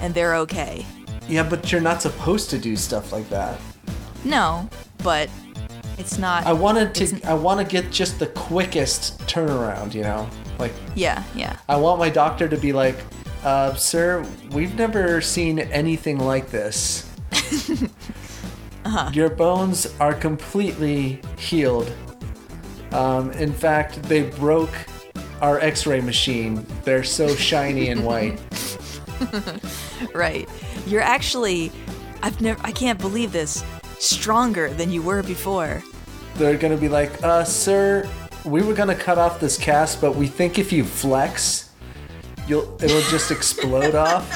[0.00, 0.86] and they're okay.
[1.28, 3.58] yeah, but you're not supposed to do stuff like that.
[4.24, 4.68] No,
[5.02, 5.28] but
[5.98, 6.46] it's not.
[6.46, 9.94] I wanted to, I want to get just the quickest turnaround.
[9.94, 10.28] You know,
[10.58, 11.56] like Yeah, yeah.
[11.68, 12.96] I want my doctor to be like,
[13.44, 17.10] uh, sir, we've never seen anything like this.
[18.84, 19.10] uh-huh.
[19.12, 21.92] Your bones are completely healed.
[22.92, 24.74] Um, in fact, they broke
[25.40, 26.66] our x ray machine.
[26.84, 28.40] They're so shiny and white.
[30.14, 30.48] Right.
[30.86, 31.70] You're actually.
[32.22, 32.60] I've never.
[32.64, 33.64] I can't believe this.
[34.02, 35.80] Stronger than you were before.
[36.34, 38.08] They're gonna be like, uh, sir,
[38.44, 41.70] we were gonna cut off this cast, but we think if you flex,
[42.48, 44.26] you'll it'll just explode off.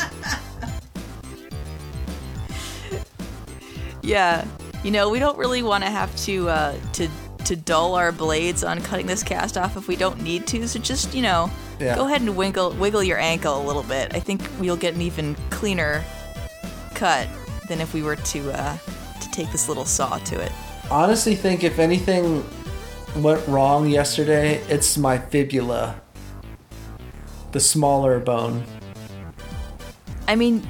[4.05, 4.47] Yeah.
[4.85, 7.09] You know, we don't really want to have to uh, to
[7.47, 10.69] to dull our blades on cutting this cast off if we don't need to.
[10.69, 11.51] So just you know,
[11.81, 11.97] Yeah.
[11.97, 14.15] go ahead and wiggle wiggle your ankle a little bit.
[14.15, 16.05] I think we'll get an even cleaner
[16.95, 17.27] cut
[17.67, 18.77] than if we were to uh,
[19.37, 20.51] take this little saw to it.
[20.91, 22.45] honestly think if anything
[23.17, 26.01] went wrong yesterday, it's my fibula.
[27.53, 28.65] The smaller bone.
[30.29, 30.67] I mean,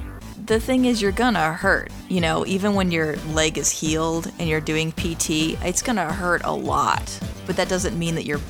[0.46, 1.90] the thing is, you're gonna hurt.
[2.08, 6.42] You know, even when your leg is healed and you're doing PT, it's gonna hurt
[6.44, 7.18] a lot.
[7.46, 8.40] But that doesn't mean that your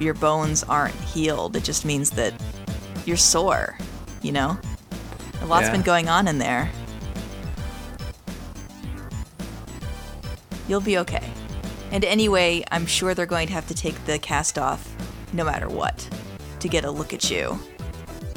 [0.00, 1.54] your bones aren't healed.
[1.56, 2.32] It just means that
[3.06, 3.76] you're sore.
[4.22, 4.58] You know,
[5.42, 5.72] a lot's Yeah.
[5.72, 6.70] been going on in there.
[10.68, 11.28] You'll be okay.
[11.92, 14.88] And anyway, I'm sure they're going to have to take the cast off
[15.32, 16.08] no matter what
[16.60, 17.58] to get a look at you.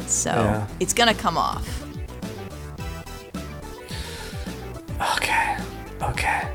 [0.06, 0.68] So Yeah.
[0.80, 1.68] it's gonna come off.
[5.16, 5.58] Okay.
[6.02, 6.48] Okay.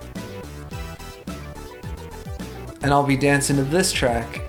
[2.82, 4.40] And I'll be dancing to this track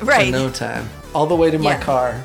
[0.00, 0.26] Right.
[0.26, 0.88] in no time.
[1.14, 1.80] All the way to my Yeah.
[1.82, 2.24] car.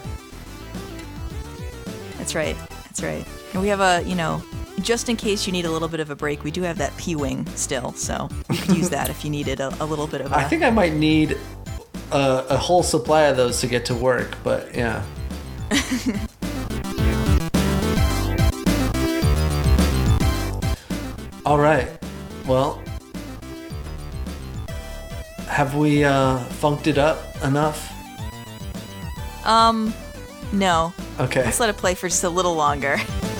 [2.17, 2.55] That's right.
[2.85, 3.25] That's right.
[3.53, 4.41] And we have a, you know,
[4.81, 6.95] just in case you need a little bit of a break, we do have that
[6.97, 7.93] P Wing still.
[7.93, 10.35] So you could use that if you needed a, a little bit of a.
[10.35, 11.37] I think I might need
[12.11, 15.03] a, a whole supply of those to get to work, but yeah.
[21.45, 21.87] All right.
[22.45, 22.81] Well,
[25.47, 27.93] have we uh, funked it up enough?
[29.45, 29.93] Um,
[30.51, 30.93] no.
[31.19, 31.43] Okay.
[31.43, 32.97] Let's let it play for just a little longer.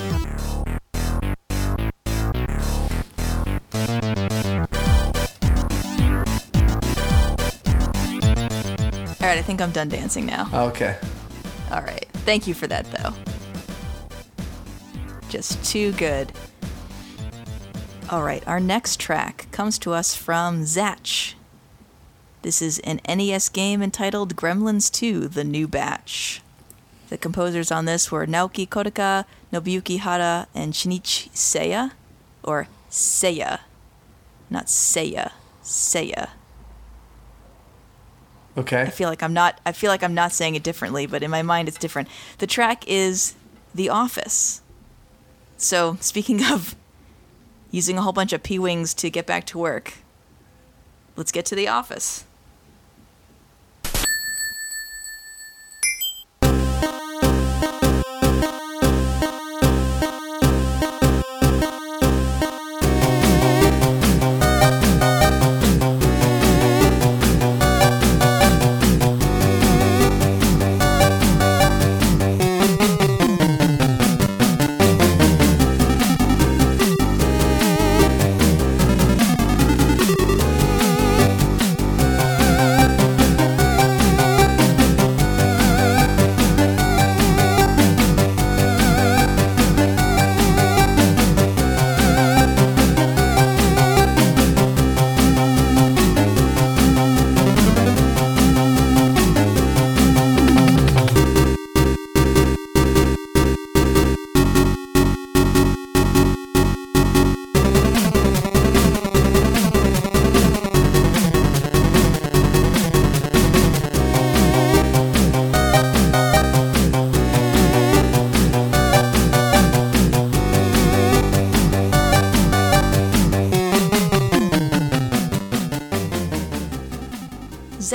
[9.27, 10.47] All right, I think I'm done dancing now.
[10.53, 10.97] Okay.
[11.69, 12.07] All right.
[12.23, 13.13] Thank you for that, though.
[15.27, 16.31] Just too good.
[18.09, 21.33] All right, our next track comes to us from Zatch.
[22.41, 26.41] This is an NES game entitled Gremlins 2 The New Batch.
[27.09, 31.91] The composers on this were Naoki Kodaka, Nobuyuki Hara, and Shinichi Seiya.
[32.43, 33.59] Or Seiya.
[34.49, 35.31] Not Seiya.
[35.61, 36.29] Seiya.
[38.57, 38.89] I Okay.
[38.89, 41.43] feel like I'm not I feel like I'm not saying it differently, but in my
[41.43, 42.07] mind it's different.
[42.39, 43.35] The track is
[43.73, 44.61] The Office.
[45.57, 46.75] So, speaking of
[47.71, 49.95] using a whole bunch of P-wings to get back to work,
[51.15, 52.25] let's get to The Office.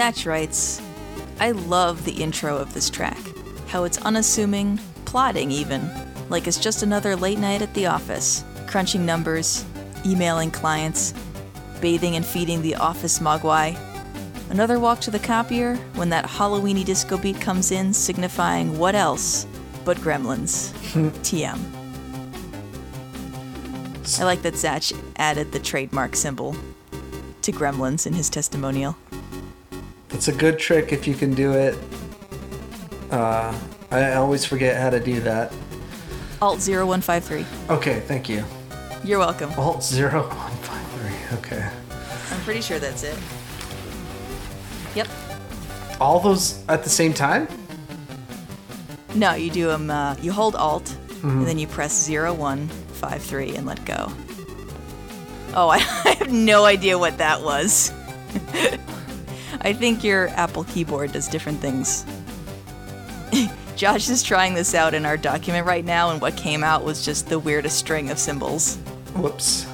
[0.03, 0.83] Zatch writes,
[1.39, 3.21] I love the intro of this track.
[3.69, 5.89] How it's unassuming, plodding even,
[6.29, 9.65] like it's just another late night at the office, crunching numbers,
[10.05, 11.15] emailing clients,
[11.81, 13.79] bathing and feeding the office mogwai.
[14.51, 19.47] Another walk to the copier when that Halloweeny disco beat comes in, signifying what else
[19.85, 20.73] but gremlins.
[21.23, 21.61] TM.
[24.21, 26.57] I like that Zatch added the trademark symbol
[27.43, 28.97] to gremlins in his testimonial.
[30.23, 31.77] It's a good trick if you can do it.
[33.11, 33.53] Uh,
[33.91, 35.53] I always forget how to do that.
[36.41, 37.45] Alt 0153.
[37.68, 38.45] Okay, thank you.
[39.03, 39.51] You're welcome.
[39.59, 41.39] Alt zero one five three.
[41.39, 41.68] Okay.
[42.31, 43.18] I'm pretty sure that's it.
[44.95, 45.09] Yep.
[46.01, 47.49] All those at the same time?
[49.16, 49.91] No, you do them.
[49.91, 54.12] Uh, you hold Alt, and then you press 0153 and let go.
[55.57, 57.93] Oh, I, I have no idea what that was.
[59.63, 62.05] I think your Apple keyboard does different things.
[63.77, 67.05] Josh is trying this out in our document right now, and what came out was
[67.05, 68.77] just the weirdest string of symbols.
[69.17, 69.67] Whoops.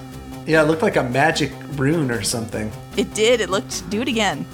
[0.47, 2.71] Yeah, it looked like a magic rune or something.
[2.97, 3.41] It did.
[3.41, 3.89] It looked.
[3.91, 4.47] Do it again.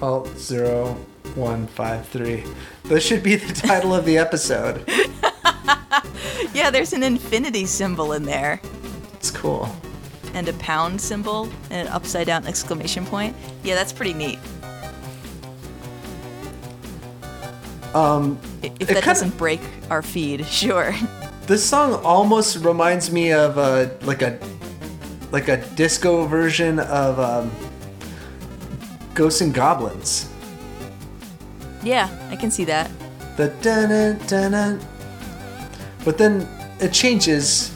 [0.00, 0.94] Alt zero
[1.34, 2.44] one five three.
[2.84, 4.88] This should be the title of the episode.
[6.54, 8.60] Yeah, there's an infinity symbol in there.
[9.14, 9.74] It's cool.
[10.34, 13.36] And a pound symbol and an upside down exclamation point.
[13.62, 14.38] Yeah, that's pretty neat.
[17.94, 19.60] Um, If that doesn't break
[19.90, 20.94] our feed, sure.
[21.46, 24.38] this song almost reminds me of uh, like a
[25.30, 27.50] like a disco version of um,
[29.14, 30.28] Ghosts and Goblins.
[31.82, 32.90] Yeah, I can see that.
[33.36, 34.80] The dun dun dun.
[36.04, 36.48] But then
[36.80, 37.72] it changes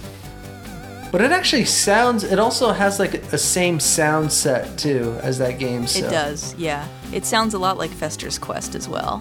[1.13, 2.25] But it actually sounds.
[2.25, 5.87] It also has like a same sound set too as that game.
[5.87, 6.07] So.
[6.07, 6.87] It does, yeah.
[7.13, 9.19] It sounds a lot like Fester's Quest as well.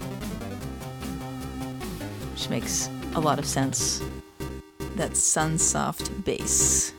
[2.31, 4.01] Which makes a lot of sense.
[4.95, 6.93] That Sunsoft bass.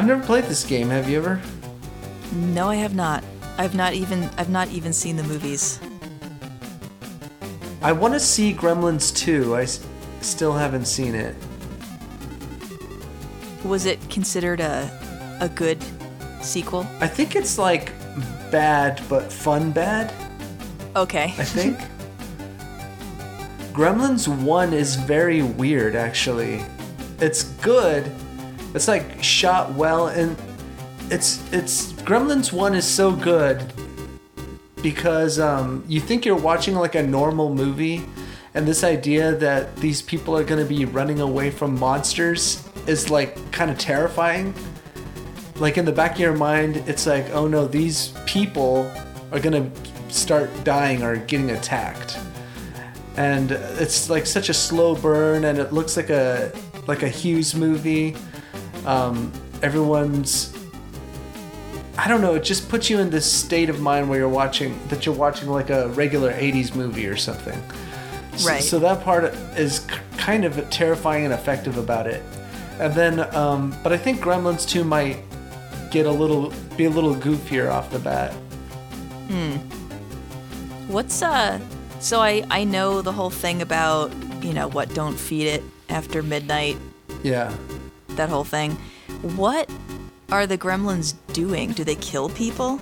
[0.00, 0.88] I've never played this game.
[0.88, 1.38] Have you ever?
[2.32, 3.22] No, I have not.
[3.58, 5.78] I've not even I've not even seen the movies.
[7.82, 9.54] I want to see Gremlins 2.
[9.54, 9.86] I s-
[10.22, 11.36] still haven't seen it.
[13.62, 14.88] Was it considered a
[15.38, 15.76] a good
[16.40, 16.86] sequel?
[17.00, 17.92] I think it's like
[18.50, 20.14] bad but fun bad.
[20.96, 21.24] Okay.
[21.24, 21.78] I think.
[23.74, 26.64] Gremlins 1 is very weird actually.
[27.18, 28.10] It's good.
[28.74, 30.36] It's like shot well and
[31.10, 33.72] it's it's Gremlins 1 is so good
[34.80, 38.04] because um, you think you're watching like a normal movie
[38.54, 43.10] and this idea that these people are going to be running away from monsters is
[43.10, 44.54] like kind of terrifying.
[45.56, 48.90] Like in the back of your mind it's like oh no these people
[49.32, 49.70] are gonna
[50.08, 52.18] start dying or getting attacked.
[53.16, 56.52] And it's like such a slow burn and it looks like a
[56.86, 58.16] like a hughes movie
[58.86, 60.52] um, everyone's
[61.98, 64.78] i don't know it just puts you in this state of mind where you're watching
[64.88, 67.60] that you're watching like a regular 80s movie or something.
[68.36, 68.62] So, Right.
[68.62, 69.24] so that part
[69.58, 69.80] is
[70.16, 72.22] kind of terrifying and effective about it.
[72.78, 75.18] And then um, but i think gremlins 2 might
[75.90, 78.32] get a little be a little goofier off the bat.
[79.28, 79.56] Hmm.
[80.88, 81.60] What's uh
[81.98, 84.10] so I I know the whole thing about,
[84.42, 86.76] you know, what don't feed it after midnight,
[87.22, 87.52] yeah
[88.20, 88.72] that whole thing.
[89.22, 89.70] What
[90.30, 91.72] are the gremlins doing?
[91.72, 92.80] Do they kill people?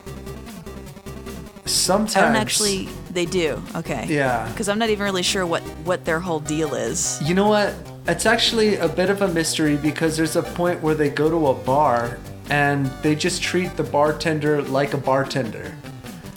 [1.64, 3.62] sometimes I don't actually they do.
[3.74, 4.06] Okay.
[4.08, 7.20] yeah Cuz I'm not even really sure what what their whole deal is.
[7.22, 7.74] You know what?
[8.06, 11.48] It's actually a bit of a mystery because there's a point where they go to
[11.48, 12.18] a bar
[12.48, 15.76] and they just treat the bartender like a bartender.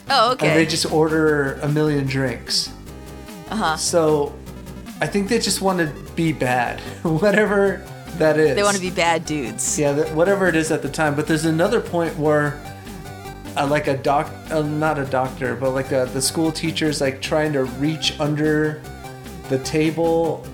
[0.10, 0.49] Oh, okay.
[0.49, 2.70] And they just order a million drinks.
[3.49, 3.78] uh-huh.
[3.78, 4.36] So
[4.99, 6.82] I think they just want to be bad,
[7.24, 7.82] whatever
[8.18, 8.55] that is.
[8.55, 9.80] They want to be bad dudes.
[9.80, 11.16] Yeah, that, whatever it is at the time.
[11.16, 12.62] But there's another point where,
[13.57, 17.22] uh, like a doc, uh, not a doctor, but like a, the school teacher's like
[17.22, 18.82] trying to reach under
[19.49, 20.45] the table,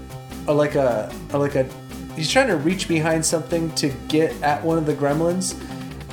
[0.47, 1.68] or like a, or like a,
[2.16, 5.60] he's trying to reach behind something to get at one of the gremlins,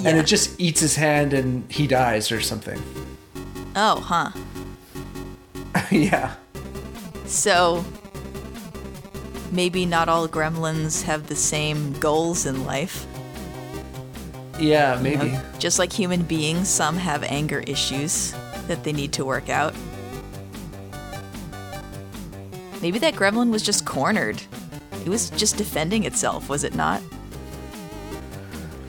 [0.05, 2.83] and it just eats his hand and he dies or something.
[3.77, 4.31] Oh, huh.
[5.91, 6.35] yeah.
[7.27, 7.85] So
[9.55, 13.07] maybe not all gremlins have the same goals in life.
[14.59, 15.31] Yeah, you maybe.
[15.33, 15.43] know?
[15.59, 18.35] Just like human beings, some have anger issues
[18.67, 19.75] that they need to work out.
[22.83, 24.43] Maybe that gremlin was just cornered.
[25.05, 27.03] It was just defending itself, was it not?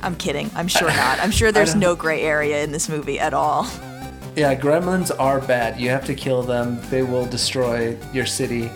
[0.01, 0.51] I'm kidding.
[0.55, 1.19] I'm sure not.
[1.19, 3.63] I'm sure there's no gray area in this movie at all.
[4.35, 5.79] Yeah, gremlins are bad.
[5.79, 6.79] You have to kill them.
[6.89, 8.69] They will destroy your city.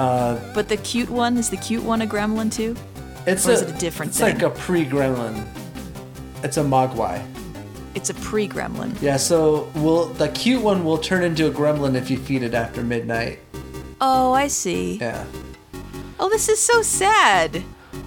[0.00, 2.74] Uh, But the cute one, is the cute one a gremlin too?
[3.26, 4.28] It's Or a, is it a different thing?
[4.28, 4.48] It's thing?
[4.50, 5.44] like a pre-gremlin.
[6.42, 7.22] It's a mogwai.
[7.94, 8.96] It's a pre gremlin.
[9.02, 12.54] Yeah, so will the cute one will turn into a gremlin if you feed it
[12.54, 13.40] after midnight.
[14.00, 14.96] Oh, I see.
[14.98, 15.24] Yeah.
[16.18, 17.62] Oh, this is so sad.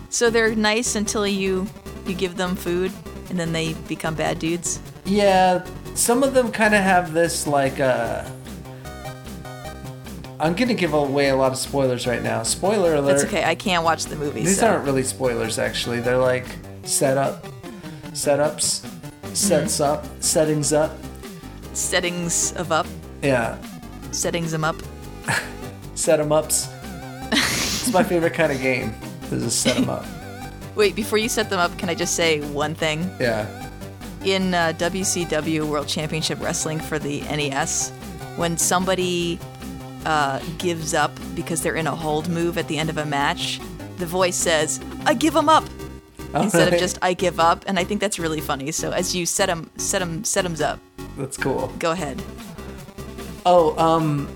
[0.09, 1.67] So they're nice until you
[2.07, 2.91] you give them food
[3.29, 4.79] and then they become bad dudes.
[5.05, 5.63] Yeah,
[5.95, 8.23] some of them kind of have this like uh
[10.43, 12.43] I'm gonna give away a lot of spoilers right now.
[12.43, 13.13] Spoiler alert.
[13.15, 13.45] It's okay.
[13.45, 14.41] I can't watch the movie.
[14.41, 14.67] These so.
[14.67, 16.01] aren't really spoilers actually.
[16.01, 16.45] They're like
[16.83, 17.45] setup
[18.11, 18.85] setups.
[19.33, 19.83] Sets Mm-hmm.
[19.83, 20.91] up, settings up.
[21.73, 22.85] settings of up,
[23.23, 23.57] Yeah.
[24.11, 24.75] settings them up.
[25.95, 26.67] set them ups.
[27.31, 28.93] it's my favorite kind of game.
[29.29, 30.05] This is a them up.
[30.75, 33.09] Wait, before you set them up, can I just say one thing?
[33.19, 33.47] Yeah.
[34.23, 37.89] In uh, WCW World Championship Wrestling for the NES,
[38.35, 39.39] when somebody
[40.05, 43.59] uh, gives up because they're in a hold move at the end of a match,
[43.97, 45.63] the voice says, "I give them up,"
[46.33, 48.71] instead of just "I give up," and I think that's really funny.
[48.71, 50.79] So as you set them, set them, set set 'ems up.
[51.17, 51.71] That's cool.
[51.79, 52.21] Go ahead.
[53.45, 54.27] Oh, um,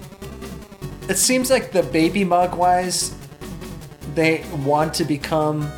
[1.09, 3.13] it seems like the baby Mogwais,
[4.15, 5.69] they want to become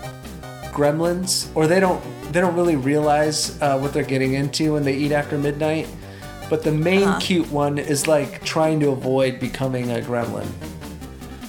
[0.72, 2.04] gremlins, or they don't.
[2.32, 5.88] They don't really realize uh, what they're getting into when they eat after midnight.
[6.50, 7.20] But the main Uh-huh.
[7.20, 10.48] cute one is like trying to avoid becoming a gremlin.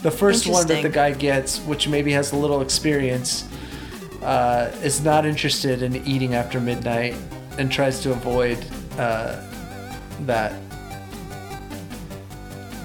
[0.03, 3.45] The first one that the guy gets, which maybe has a little experience,
[4.23, 7.15] uh, is not interested in eating after midnight
[7.59, 8.59] and tries to avoid
[8.99, 9.37] uh,
[10.21, 10.53] that.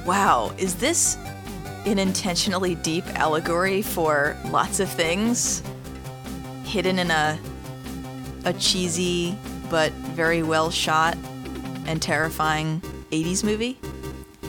[0.05, 1.18] Wow, is this
[1.86, 5.61] an intentionally deep allegory for lots of things
[6.63, 7.38] hidden in a
[8.45, 9.36] a cheesy
[9.70, 11.18] but very well shot
[11.88, 12.81] and terrifying
[13.11, 13.77] 80s movie?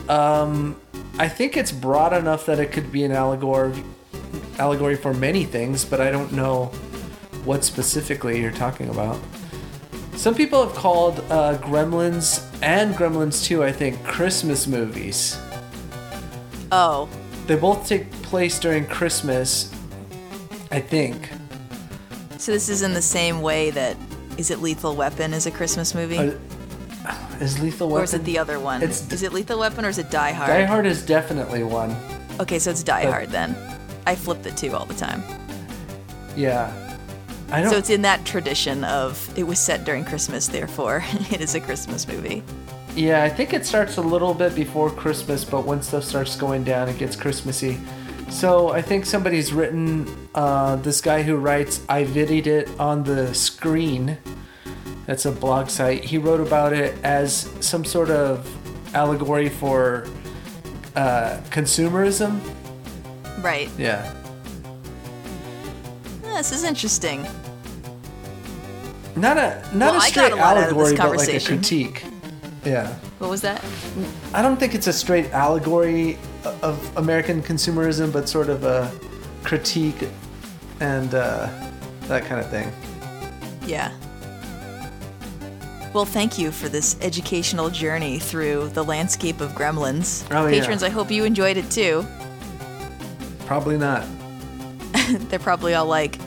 [0.08, 0.80] Um,
[1.18, 3.82] I think it's broad enough that it could be an allegory
[4.58, 6.66] allegory for many things, but I don't know
[7.44, 9.18] what specifically you're talking about.
[10.14, 15.38] Some people have called uh, Gremlins and Gremlins 2, I think, Christmas movies.
[16.72, 17.08] Oh,
[17.46, 19.70] They both take place during Christmas,
[20.70, 21.28] I think.
[22.38, 23.96] so this is in the same way that
[24.38, 26.18] is it Lethal Weapon is a Christmas movie?
[26.18, 26.32] Uh,
[27.40, 28.00] is Lethal Weapon?
[28.00, 28.82] or is it the other one?
[28.82, 30.48] It's- is it Lethal Weapon or is it Die Hard?
[30.48, 31.94] Die Hard is definitely one.
[32.40, 33.56] Okay, so it's Die But- Hard then.
[34.06, 35.22] I flip the two all the time.
[36.36, 36.72] Yeah.
[37.50, 37.70] I don't.
[37.70, 41.60] So it's in that tradition of it was set during Christmas, therefore it is a
[41.60, 42.42] Christmas movie.
[42.94, 46.64] Yeah, I think it starts a little bit before Christmas, but when stuff starts going
[46.64, 47.78] down, it gets Christmassy.
[48.30, 53.32] So I think somebody's written, uh, this guy who writes, I vidied it on the
[53.34, 54.18] screen.
[55.06, 56.04] That's a blog site.
[56.04, 58.48] He wrote about it as some sort of
[58.94, 60.06] allegory for
[60.96, 62.40] uh, consumerism.
[63.40, 63.70] Right.
[63.78, 64.12] Yeah.
[66.22, 67.26] This is interesting.
[69.14, 71.40] Not a not Well, a straight a lot out of this allegory, but like a
[71.40, 72.04] critique.
[72.64, 72.94] Yeah.
[73.18, 73.64] What was that?
[74.34, 76.18] I don't think it's a straight allegory
[76.62, 78.92] of American consumerism, but sort of a
[79.44, 80.08] critique
[80.80, 81.48] and uh,
[82.02, 82.70] that kind of thing.
[83.64, 83.92] Yeah.
[85.96, 90.26] Well, thank you for this educational journey through the landscape of gremlins.
[90.30, 90.60] Oh, yeah.
[90.60, 92.04] Patrons, I hope you enjoyed it too.
[93.46, 94.06] Probably not.
[95.08, 96.18] They're probably all like,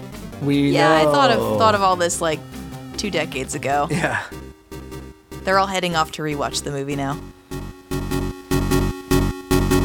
[0.42, 2.40] We "Yeah, I thought of thought of all this like
[2.98, 4.24] two decades ago." Yeah.
[5.44, 7.22] They're all heading off to rewatch the movie now.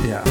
[0.07, 0.25] Yeah.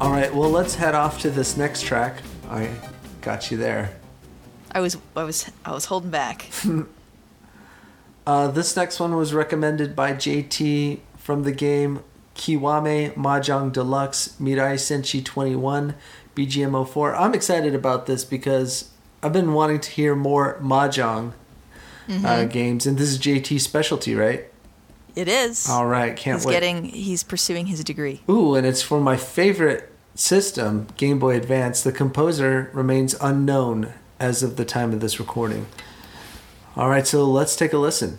[0.00, 0.32] All right.
[0.32, 2.22] Well, let's head off to this next track.
[2.48, 2.70] I
[3.20, 3.92] got you there.
[4.72, 6.50] I was I was I was holding back.
[8.24, 12.04] Uh, this next one was recommended by JT from the game
[12.36, 15.94] Kiwame Mahjong Deluxe Mirai Senshi 21
[16.36, 17.16] BGM 04.
[17.16, 18.90] I'm excited about this because
[19.22, 21.32] I've been wanting to hear more Mahjong
[22.08, 24.44] uh, games, and this is JT's specialty, right?
[25.14, 25.68] It is.
[25.68, 26.52] All right, can't he's wait.
[26.52, 28.22] getting he's pursuing his degree.
[28.30, 31.82] Ooh, and it's for my favorite system, Game Boy Advance.
[31.82, 33.92] The composer remains unknown
[34.22, 35.66] as of the time of this recording.
[36.76, 38.18] All right, so let's take a listen.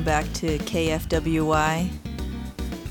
[0.00, 1.90] Welcome back to KFWY.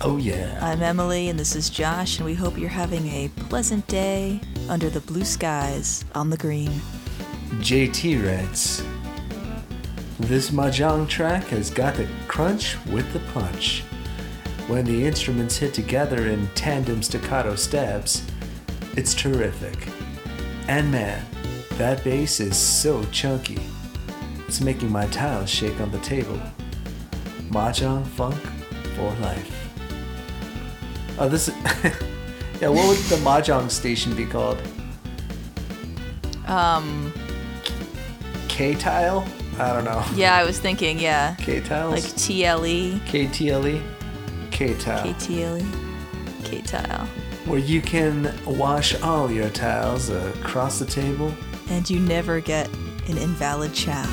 [0.01, 0.60] Oh, yeah.
[0.62, 4.39] I'm Emily and this is Josh and we hope you're having a pleasant day
[4.70, 6.70] under the blue skies on the green.
[7.62, 8.84] JT writes
[10.20, 13.82] This Mahjong track has got the crunch with the punch.
[14.68, 18.24] When the instruments hit together in tandem staccato steps,
[18.95, 19.88] it's terrific.
[20.68, 21.26] And man,
[21.72, 23.62] that bass is so chunky.
[24.47, 26.39] It's making my tiles shake on the table.
[27.50, 28.36] Mahjong funk
[28.95, 29.56] for life.
[31.18, 31.50] Oh, this.
[32.62, 34.62] yeah, what would the mahjong station be called?
[36.47, 37.14] Um,
[38.47, 39.28] K tile?
[39.60, 40.04] I don't know.
[40.16, 41.93] yeah, I was thinking, yeah, K tiles.
[41.93, 43.82] like TLE, KTLE.
[44.52, 45.06] K tile.
[45.14, 45.66] KTLE,
[46.45, 47.06] K tile,
[47.45, 51.34] Where you can wash all your tiles across the table.
[51.70, 52.68] and you never get
[53.10, 54.06] an invalid chow.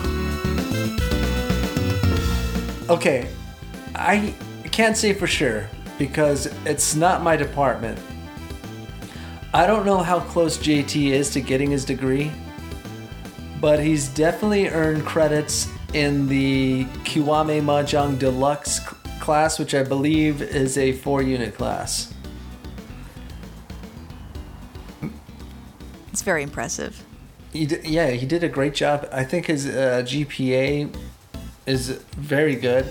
[2.88, 3.28] Okay,
[3.96, 4.32] I
[4.70, 5.68] can't say for sure
[5.98, 7.98] because it's not my department.
[9.52, 12.30] I don't know how close JT is to getting his degree,
[13.60, 18.80] but he's definitely earned credits in the Kiwame Mahjong Deluxe
[19.18, 22.14] class, which I believe is a four unit class.
[26.12, 27.02] It's very impressive.
[27.52, 29.08] He d- yeah, he did a great job.
[29.10, 30.94] I think his uh, GPA
[31.66, 32.86] is very good.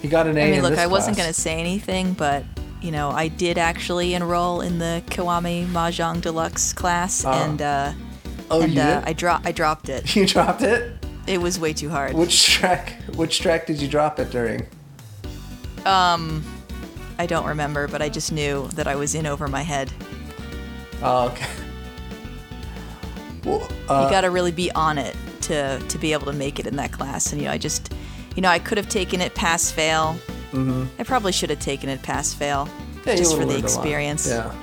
[0.00, 1.28] He got an A I mean, look, I wasn't class.
[1.36, 2.44] to say anything, but
[2.80, 7.30] you know, I did actually enroll in the Kiwame Mahjong Deluxe class, Oh.
[7.30, 7.92] and uh,
[8.50, 9.08] Oh, and you uh, did?
[9.08, 10.14] I dropped I dropped it.
[10.16, 10.92] You dropped it.
[11.28, 12.14] It was way too hard.
[12.14, 12.94] Which track?
[13.14, 14.66] Which track did you drop it during?
[15.86, 16.42] Um,
[17.18, 19.92] I don't remember, but I just knew that I was in over my head.
[21.02, 21.46] Oh, okay.
[23.44, 26.58] Well, uh, you got to really be on it to to be able to make
[26.58, 27.32] it in that class.
[27.32, 27.92] And you know, I just,
[28.34, 30.16] you know, I could have taken it pass fail.
[30.52, 30.84] Mm-hmm.
[30.98, 32.68] I probably should have taken it pass fail,
[33.06, 33.76] yeah, just for the learned a lot.
[33.76, 34.28] experience.
[34.28, 34.54] Yeah.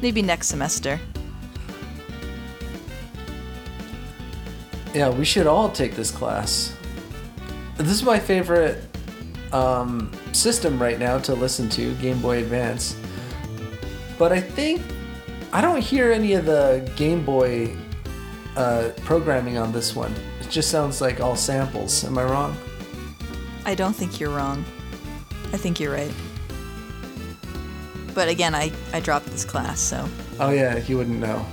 [0.00, 1.00] Maybe next semester.
[4.94, 6.76] Yeah, we should all take this class.
[7.76, 8.84] This is my favorite
[9.52, 12.96] um, system right now to listen to, Game Boy Advance.
[14.18, 14.82] But I think
[15.52, 17.74] I don't hear any of the Game Boy
[18.56, 20.14] uh, programming on this one.
[20.40, 22.04] It just sounds like all samples.
[22.04, 22.56] Am I wrong?
[23.64, 24.64] I don't think you're wrong.
[25.52, 26.12] I think you're right.
[28.14, 30.06] But again, I, I dropped this class, so
[30.38, 31.46] Oh yeah, you wouldn't know.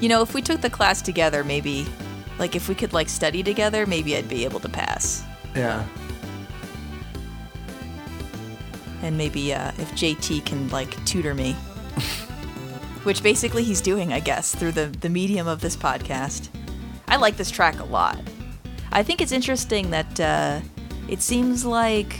[0.00, 1.86] you know, if we took the class together, maybe
[2.38, 5.22] like if we could like study together, maybe I'd be able to pass.
[5.54, 5.84] Yeah.
[9.02, 11.56] And maybe uh, if JT can like tutor me.
[13.04, 16.48] Which basically he's doing, I guess, through the, the medium of this podcast.
[17.08, 18.20] I like this track a lot.
[18.92, 20.60] I think it's interesting that uh,
[21.08, 22.18] it seems like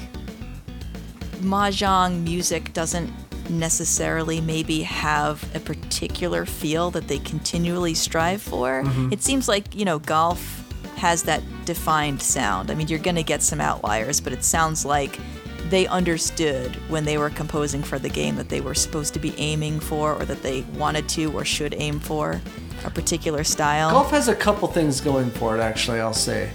[1.40, 3.10] Mahjong music doesn't
[3.50, 8.84] necessarily maybe have a particular feel that they continually strive for.
[9.10, 10.56] It seems like, you know, golf
[10.96, 12.70] has that defined sound.
[12.70, 15.18] I mean, you're going to get some outliers, but it sounds like
[15.70, 19.34] they understood when they were composing for the game that they were supposed to be
[19.38, 22.40] aiming for or that they wanted to or should aim for
[22.84, 23.90] a particular style.
[23.90, 26.00] Golf has a couple things going for it, actually.
[26.00, 26.50] I'll say.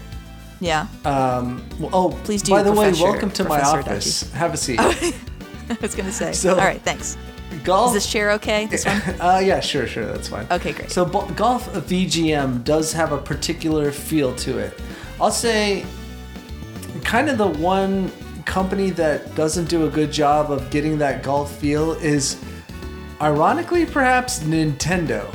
[0.59, 0.88] Yeah.
[1.05, 4.32] Um, well- oh, Please do, By the way, welcome to my office.
[4.34, 4.80] Have a seat.
[4.80, 5.13] I
[5.82, 6.34] was going to say.
[6.34, 7.18] So- All right, thanks.
[7.63, 7.89] Golf.
[7.89, 8.66] Is this chair okay?
[8.66, 9.01] This one?
[9.22, 10.45] Uh, yeah, sure, sure, that's fine.
[10.51, 10.91] Okay, great.
[10.91, 14.78] So bo- golf VGM does have a particular feel to it.
[15.22, 15.86] I'll say,
[17.03, 18.11] kind of the one
[18.45, 22.41] company that doesn't do a good job of getting that golf feel is,
[23.21, 25.33] ironically, perhaps Nintendo.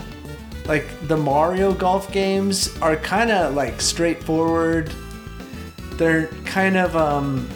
[0.67, 4.93] Like the Mario golf games are kind of like straightforward.
[5.95, 7.49] They're kind of um,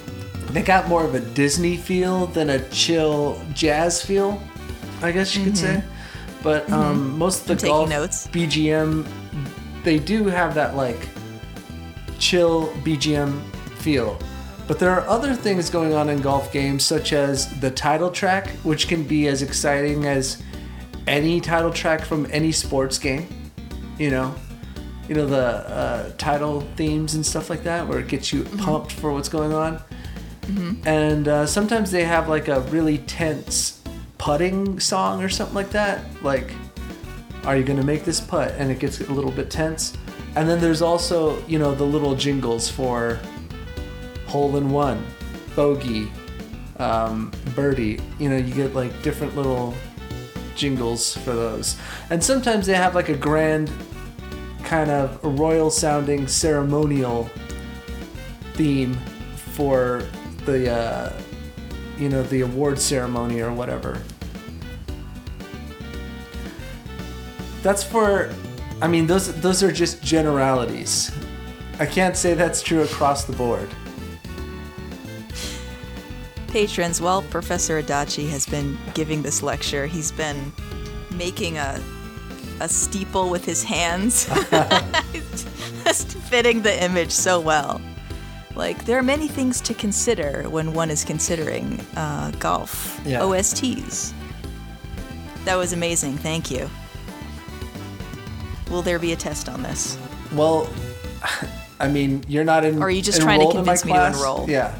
[0.50, 4.42] they got more of a Disney feel than a chill jazz feel,
[5.02, 5.82] I guess you could say.
[6.42, 8.26] But um, most of the I'm golf notes.
[8.28, 9.06] BGM,
[9.82, 11.08] they do have that like
[12.18, 13.40] chill BGM
[13.78, 14.18] feel.
[14.66, 18.48] But there are other things going on in golf games, such as the title track,
[18.62, 20.42] which can be as exciting as
[21.06, 23.26] any title track from any sports game.
[23.98, 24.34] You know,
[25.08, 28.92] you know the uh, title themes and stuff like that, where it gets you pumped
[28.92, 29.82] for what's going on.
[30.86, 33.82] And uh, sometimes they have like a really tense
[34.18, 36.04] putting song or something like that.
[36.22, 36.52] Like,
[37.44, 38.54] are you going to make this putt?
[38.58, 39.96] And it gets a little bit tense.
[40.36, 43.20] And then there's also, you know, the little jingles for
[44.34, 45.06] hole in one,
[45.54, 46.10] bogey,
[46.78, 48.00] um, birdie.
[48.18, 49.72] You know, you get like different little
[50.56, 51.76] jingles for those.
[52.10, 53.70] And sometimes they have like a grand,
[54.64, 57.30] kind of royal sounding ceremonial
[58.54, 58.94] theme
[59.52, 60.02] for
[60.46, 61.12] the, uh,
[61.96, 64.02] you know, the award ceremony or whatever.
[67.62, 68.34] That's for,
[68.82, 71.12] I mean, those those are just generalities.
[71.78, 73.70] I can't say that's true across the board.
[76.54, 80.52] Patrons, while Professor Adachi has been giving this lecture, he's been
[81.10, 81.82] making a
[82.60, 84.26] a steeple with his hands.
[85.84, 87.80] just fitting the image so well.
[88.54, 93.22] Like, there are many things to consider when one is considering uh, golf Yeah.
[93.22, 94.12] OSTs.
[95.46, 96.18] That was amazing.
[96.18, 96.70] Thank you.
[98.70, 99.98] Will there be a test on this?
[100.32, 100.72] Well,
[101.80, 102.78] I mean, you're not in.
[102.80, 104.48] Or are you just trying to enrolled in my convince me to enroll?
[104.48, 104.78] Yeah.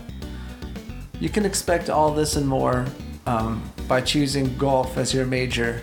[1.21, 2.87] You can expect all this and more
[3.27, 5.83] um, by choosing golf as your major.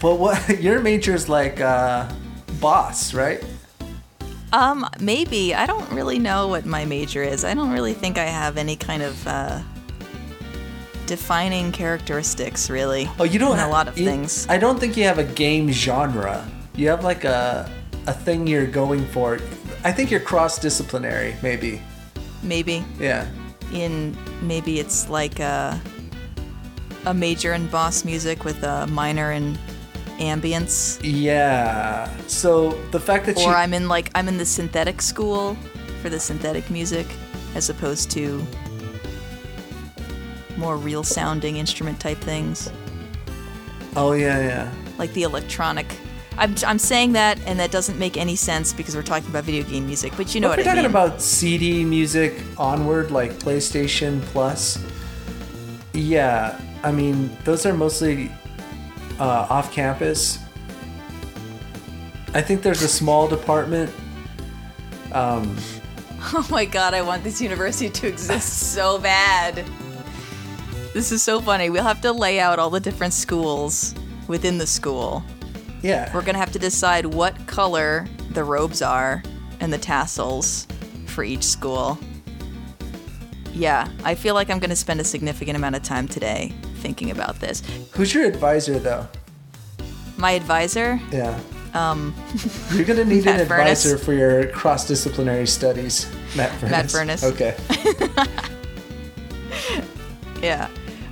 [0.00, 2.10] but what your major is like uh,
[2.60, 3.44] boss, right?
[4.52, 5.54] Um, maybe.
[5.54, 7.44] I don't really know what my major is.
[7.44, 9.60] I don't really think I have any kind of uh,
[11.06, 13.08] defining characteristics, really.
[13.18, 14.46] Oh, you don't have a lot of you- things.
[14.48, 16.46] I don't think you have a game genre.
[16.74, 17.70] You have like a
[18.06, 19.38] a thing you're going for.
[19.84, 21.80] I think you're cross disciplinary, maybe.
[22.42, 23.26] Maybe Yeah.
[23.72, 25.80] in maybe it's like a
[27.06, 29.58] a major in boss music with a minor in
[30.18, 32.10] ambience, Yeah.
[32.26, 35.56] So the fact that or you I'm in like I'm in the synthetic school
[36.02, 37.06] for the synthetic music,
[37.54, 38.44] as opposed to
[40.56, 42.70] more real sounding instrument type things.
[43.96, 44.70] Oh yeah, yeah.
[44.98, 45.86] like the electronic.
[46.40, 49.62] I'm, I'm saying that, and that doesn't make any sense because we're talking about video
[49.62, 50.14] game music.
[50.16, 50.90] But you know If what we're I talking mean.
[50.90, 54.82] about CD music onward, like PlayStation Plus.
[55.92, 58.32] Yeah, I mean those are mostly
[59.18, 60.38] uh, off campus.
[62.32, 63.92] I think there's a small department.
[65.12, 65.54] Um,
[66.32, 69.62] oh my god, I want this university to exist so bad.
[70.94, 71.68] This is so funny.
[71.68, 73.94] We'll have to lay out all the different schools
[74.26, 75.22] within the school.
[75.82, 79.22] Yeah, We're gonna have to decide what color the robes are
[79.60, 80.66] and the tassels
[81.06, 81.98] for each school.
[83.52, 87.40] Yeah, I feel like I'm gonna spend a significant amount of time today thinking about
[87.40, 87.62] this.
[87.92, 89.06] who's your advisor though?
[90.16, 91.38] My advisor, Yeah.
[91.72, 92.14] Um,
[92.72, 93.42] you're gonna need an Furniss.
[93.42, 96.70] advisor for your cross-disciplinary studies, Matt Furniss.
[96.70, 97.24] Matt Furniss.
[97.32, 97.56] Okay.
[100.42, 100.68] Yeah.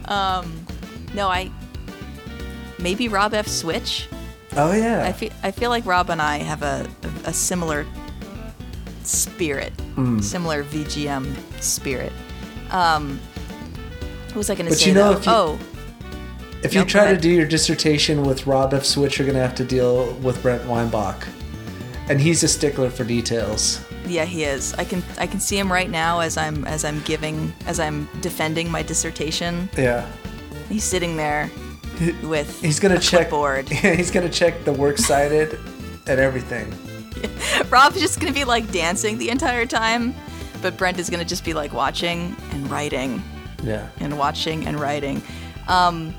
[0.07, 0.65] Um,
[1.13, 1.51] no, I
[2.79, 3.47] maybe Rob F.
[3.47, 4.09] Switch.
[4.57, 5.05] Oh yeah.
[5.07, 6.89] I feel I feel like Rob and I have a
[7.25, 7.87] a, a similar
[9.03, 10.21] spirit, Hmm.
[10.21, 12.13] similar VGM spirit.
[12.71, 13.19] Um,
[14.29, 14.89] what was I going to say?
[14.89, 15.19] you know, though?
[15.19, 15.59] if you- oh,
[16.63, 18.85] If you Nope, try to do your dissertation with Rob F.
[18.85, 21.27] Switch, you're going to have to deal with Brent Weinbach.
[22.09, 23.81] And he's a stickler for details.
[24.07, 24.75] yeah, he is.
[24.75, 28.09] I can I can see him right now as I'm as I'm giving as I'm
[28.23, 29.69] defending my dissertation.
[29.77, 30.05] Yeah.
[30.69, 31.49] He's sitting there
[32.23, 33.69] with He's going a to check board.
[33.69, 35.59] he's to check the works cited
[36.07, 36.73] and everything.
[37.71, 40.15] Rob's just gonna be like dancing the entire time,
[40.63, 43.23] but Brent is gonna just be like watching and writing
[43.63, 43.89] Yeah.
[43.99, 45.23] and watching and writing.
[45.67, 46.15] Um,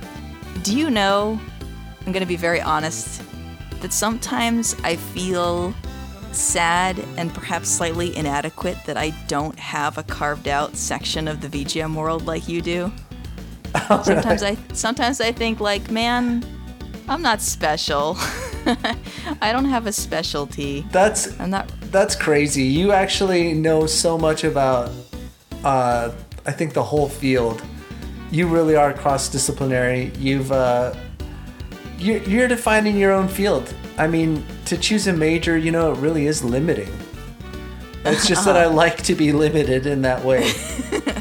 [0.63, 1.39] do you know?
[2.05, 3.21] I'm gonna be very honest
[3.81, 5.73] that sometimes I feel
[6.31, 11.47] sad and perhaps slightly inadequate that I don't have a carved out section of the
[11.47, 12.91] VGM world like you do.
[14.03, 16.45] Sometimes I sometimes I think like, man,
[17.07, 18.15] I'm not special.
[19.41, 20.85] I don't have a specialty.
[20.91, 22.63] That's I'm not that's crazy.
[22.63, 24.91] You actually know so much about
[25.63, 26.11] uh
[26.45, 27.61] I think the whole field.
[28.31, 30.11] You really are cross-disciplinary.
[30.17, 30.93] You've uh
[31.97, 33.73] you're, you're defining your own field.
[33.97, 36.91] I mean, to choose a major, you know, it really is limiting.
[38.05, 40.51] It's just that I like to be limited in that way.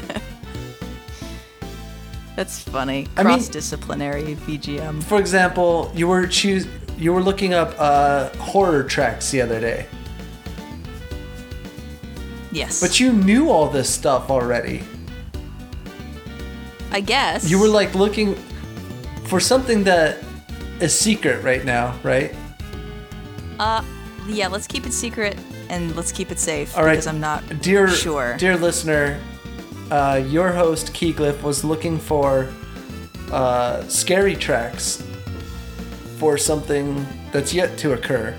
[2.39, 3.05] That's funny.
[3.17, 5.03] I mean- VGM.
[5.03, 6.65] For example, you were choose
[6.97, 9.87] you were looking up uh, horror tracks the other day,
[12.53, 12.79] Yes.
[12.79, 14.83] but you knew all this stuff already.
[16.93, 17.49] I guess.
[17.49, 18.35] You were like looking
[19.25, 20.19] for something that
[20.79, 22.33] is secret right now, right?
[23.59, 23.83] Uh,
[24.29, 24.47] yeah.
[24.47, 25.37] Let's keep it secret
[25.69, 28.37] and let's keep it safe All right, because I'm not dear sure.
[28.37, 29.19] dear listener.
[29.91, 32.49] Uh, your host Keyglyph was looking for
[33.31, 35.03] uh, scary tracks
[36.17, 38.35] for something that's yet to occur.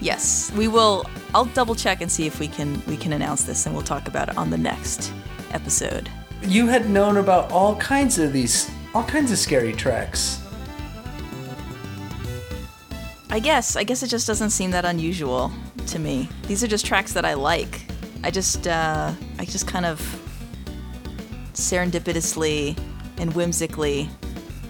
[0.00, 1.04] Yes, we will.
[1.34, 4.08] I'll double check and see if we can we can announce this, and we'll talk
[4.08, 5.12] about it on the next
[5.52, 6.08] episode.
[6.42, 10.42] You had known about all kinds of these, all kinds of scary tracks.
[13.28, 13.76] I guess.
[13.76, 15.52] I guess it just doesn't seem that unusual
[15.88, 16.28] to me.
[16.48, 17.82] These are just tracks that I like.
[18.24, 20.00] I just uh, I just kind of
[21.60, 22.78] serendipitously
[23.18, 24.08] and whimsically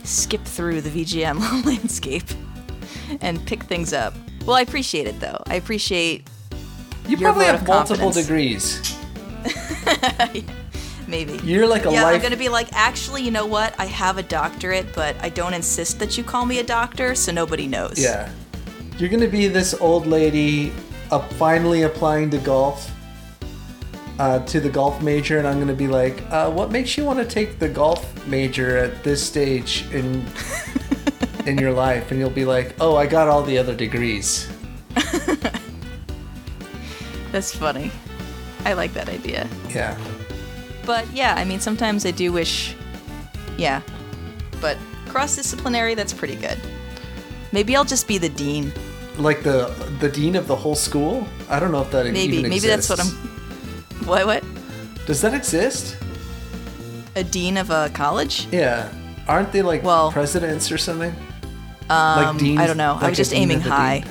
[0.04, 2.24] skip through the VGM landscape
[3.20, 4.14] and pick things up.
[4.44, 5.42] Well, I appreciate it though.
[5.46, 6.28] I appreciate
[7.06, 8.96] You probably have multiple degrees.
[11.06, 11.38] maybe.
[11.44, 12.16] You're like a yeah, life.
[12.16, 13.74] I'm gonna be like, actually, you know what?
[13.78, 17.32] I have a doctorate, but I don't insist that you call me a doctor, so
[17.32, 17.98] nobody knows.
[17.98, 18.30] Yeah.
[18.98, 20.72] You're gonna be this old lady,
[21.10, 22.90] uh, finally applying to golf,
[24.20, 27.20] uh, to the golf major, and I'm gonna be like, uh, "What makes you want
[27.20, 30.26] to take the golf major at this stage in
[31.46, 34.46] in your life?" And you'll be like, "Oh, I got all the other degrees."
[37.32, 37.90] That's funny.
[38.66, 39.48] I like that idea.
[39.70, 39.96] Yeah.
[40.84, 42.76] But yeah, I mean, sometimes I do wish.
[43.56, 43.80] Yeah.
[44.60, 44.76] But
[45.08, 46.58] cross disciplinary, that's pretty good.
[47.52, 48.70] Maybe I'll just be the dean.
[49.16, 51.26] Like the the dean of the whole school?
[51.48, 52.36] I don't know if that Maybe.
[52.36, 53.29] even Maybe that's what I'm.
[54.04, 54.26] What?
[54.26, 54.44] What?
[55.06, 55.96] Does that exist?
[57.16, 58.46] A dean of a college?
[58.50, 58.92] Yeah.
[59.28, 61.14] Aren't they like Well- presidents or something?
[61.88, 62.92] Um, like deans, I don't know.
[62.92, 64.04] I like was just aiming high.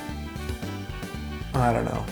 [1.54, 2.04] I don't know.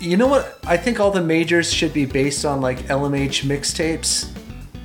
[0.00, 0.58] You know what?
[0.66, 4.28] I think all the majors should be based on like LMH mixtapes.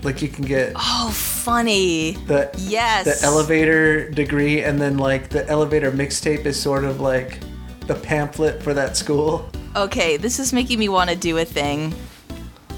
[0.06, 2.12] Like you can get Oh, funny.
[2.28, 3.06] the Yes.
[3.20, 7.40] the elevator degree, and then like the elevator mixtape is sort of like
[7.88, 9.50] the pamphlet for that school.
[9.76, 11.94] Okay, this is making me want to do a thing.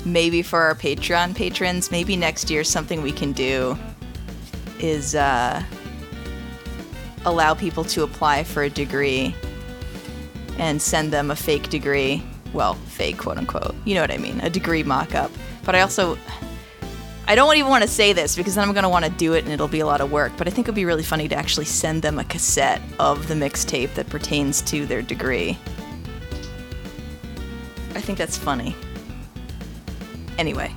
[0.05, 3.77] Maybe for our Patreon patrons, maybe next year something we can do
[4.79, 5.61] is uh,
[7.25, 9.35] allow people to apply for a degree
[10.57, 12.23] and send them a fake degree.
[12.53, 13.75] Well, fake, quote unquote.
[13.83, 14.39] You know what I mean?
[14.41, 15.29] A degree mock up.
[15.65, 16.17] But I also.
[17.29, 19.33] I don't even want to say this because then I'm going to want to do
[19.33, 20.31] it and it'll be a lot of work.
[20.37, 23.27] But I think it would be really funny to actually send them a cassette of
[23.27, 25.57] the mixtape that pertains to their degree.
[27.95, 28.75] I think that's funny.
[30.37, 30.73] Anyway,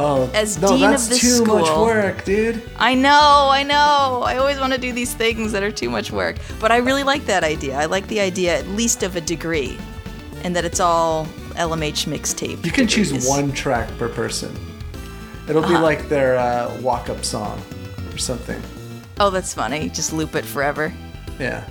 [0.00, 2.62] Oh, As no, dean of that's the too much work, dude.
[2.76, 4.22] I know, I know.
[4.24, 6.36] I always want to do these things that are too much work.
[6.60, 7.76] But I really like that idea.
[7.76, 9.76] I like the idea at least of a degree
[10.44, 11.24] and that it's all
[11.56, 12.64] LMH mixtape.
[12.64, 14.56] You can choose one track per person.
[15.48, 15.82] It'll be Uh-huh.
[15.82, 17.60] like their uh, walk-up song
[18.12, 18.60] or something.
[19.20, 19.88] Oh, that's funny.
[19.88, 20.92] Just loop it forever.
[21.38, 21.64] Yeah.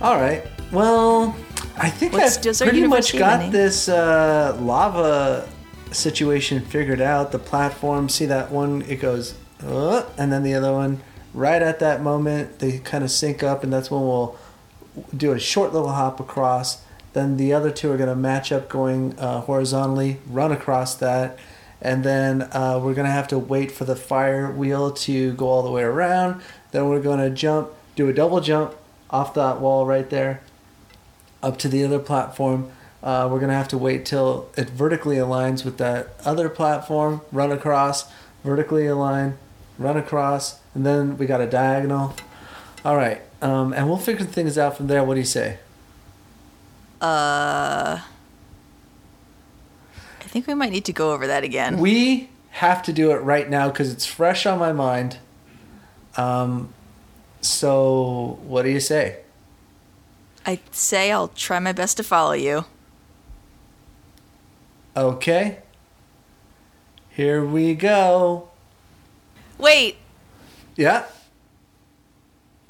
[0.00, 0.44] All right.
[0.72, 1.34] Well,
[1.78, 5.46] I think What's- I've pretty much got a this uh, lava
[5.92, 7.32] situation figured out.
[7.32, 8.82] The platform, see that one?
[8.88, 9.34] It goes,
[9.66, 11.00] uh, and then the other one,
[11.34, 14.36] right at that moment, they kind of sync up, and that's when we'll
[15.16, 16.82] do a short little hop across.
[17.16, 21.38] Then the other two are going to match up going uh, horizontally, run across that,
[21.80, 25.48] and then uh, we're going to have to wait for the fire wheel to go
[25.48, 26.42] all the way around.
[26.72, 28.74] Then we're going to jump, do a double jump
[29.08, 30.42] off that wall right there,
[31.42, 32.70] up to the other platform.
[33.02, 37.22] Uh, we're going to have to wait till it vertically aligns with that other platform,
[37.32, 38.12] run across,
[38.44, 39.38] vertically align,
[39.78, 42.14] run across, and then we got a diagonal.
[42.84, 45.02] All right, um, and we'll figure things out from there.
[45.02, 45.60] What do you say?
[47.00, 48.00] Uh
[50.20, 51.78] I think we might need to go over that again.
[51.78, 55.18] We have to do it right now because it's fresh on my mind.
[56.16, 56.72] Um,
[57.40, 59.18] so what do you say?
[60.44, 62.64] I say I'll try my best to follow you.
[64.96, 65.58] Okay.
[67.10, 68.48] Here we go.
[69.58, 69.96] Wait,
[70.76, 71.06] Yeah.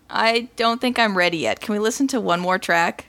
[0.08, 1.58] I don't think I'm ready yet.
[1.60, 3.06] Can we listen to one more track?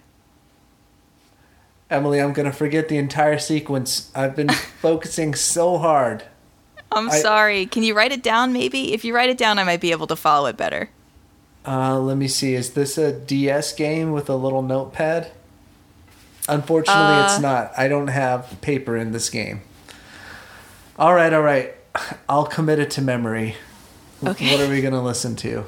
[1.89, 4.11] Emily, I'm going to forget the entire sequence.
[4.13, 4.49] I've been
[4.81, 6.23] focusing so hard.
[6.91, 7.65] I'm I- sorry.
[7.65, 8.93] Can you write it down maybe?
[8.93, 10.89] If you write it down, I might be able to follow it better.
[11.65, 12.53] Uh, let me see.
[12.55, 15.31] Is this a DS game with a little notepad?
[16.47, 17.73] Unfortunately, Uh, it's not.
[17.77, 19.61] I don't have paper in this game.
[20.97, 21.75] All right, all right.
[22.29, 23.55] I'll commit it to memory.
[24.25, 24.51] Okay.
[24.51, 25.59] What are we going to listen to?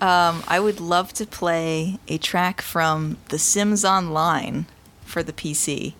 [0.00, 4.66] Um, I would love to play a track from The Sims Online
[5.06, 5.94] for the PC.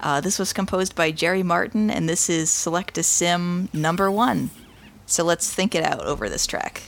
[0.00, 4.50] Uh, this was composed by Jerry Martin, and this is Select a Sim number one.
[5.06, 6.82] So let's think it out over this track.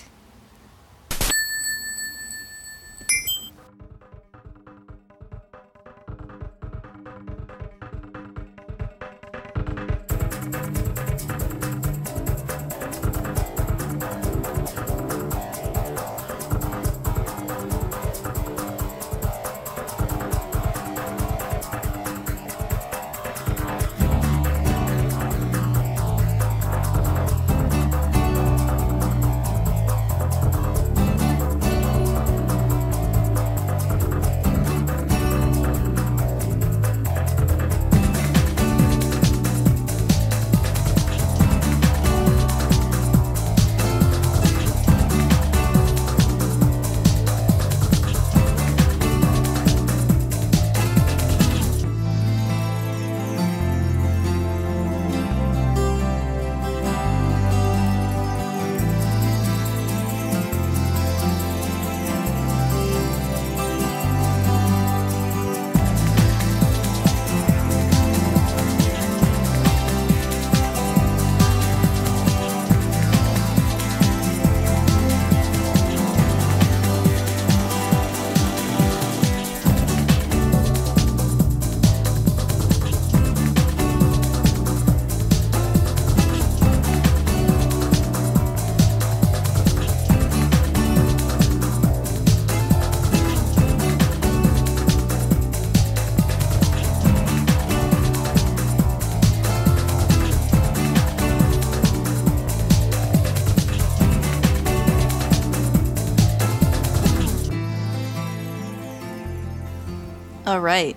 [110.61, 110.94] All right.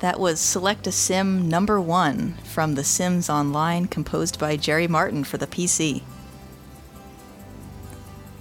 [0.00, 5.22] That was Select a Sim number one from The Sims Online, composed by Jerry Martin
[5.22, 6.02] for the PC.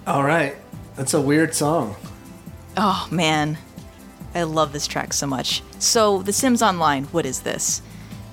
[0.08, 0.56] All right.
[0.96, 1.96] That's a weird song.
[2.76, 3.60] Oh, man.
[4.34, 5.62] I love this track so much.
[5.78, 7.84] So, The Sims Online, what is this?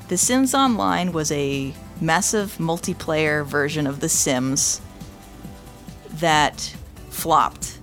[0.08, 4.80] The Sims Online was a massive multiplayer version of The Sims
[6.08, 6.74] that
[7.10, 7.78] flopped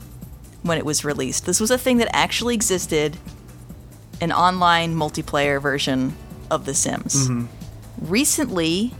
[0.64, 1.46] when it was released.
[1.46, 3.18] This was a thing that actually existed
[4.22, 6.16] an online multiplayer version
[6.50, 7.28] of The Sims.
[7.28, 7.46] Mm-hmm.
[8.00, 8.94] Recently,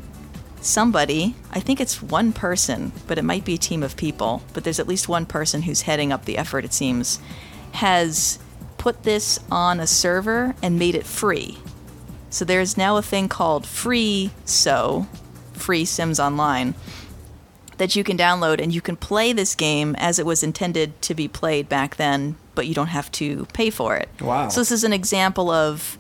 [0.62, 4.64] somebody, I think it's one person, but it might be a team of people, but
[4.64, 7.20] there's at least one person who's heading up the effort, it seems,
[7.74, 8.40] has
[8.78, 11.58] put this on a server and made it free.
[12.30, 15.08] So there's now a thing called Free So,
[15.54, 16.76] Free Sims Online,
[17.78, 21.14] that you can download and you can play this game as it was intended to
[21.14, 24.10] be played back then, but you don't have to pay for it.
[24.20, 24.50] Wow.
[24.50, 25.98] So this is an example of,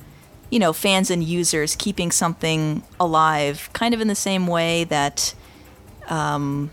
[0.50, 5.36] you know, fans and users keeping something alive, kind of in the same way that
[6.10, 6.72] um,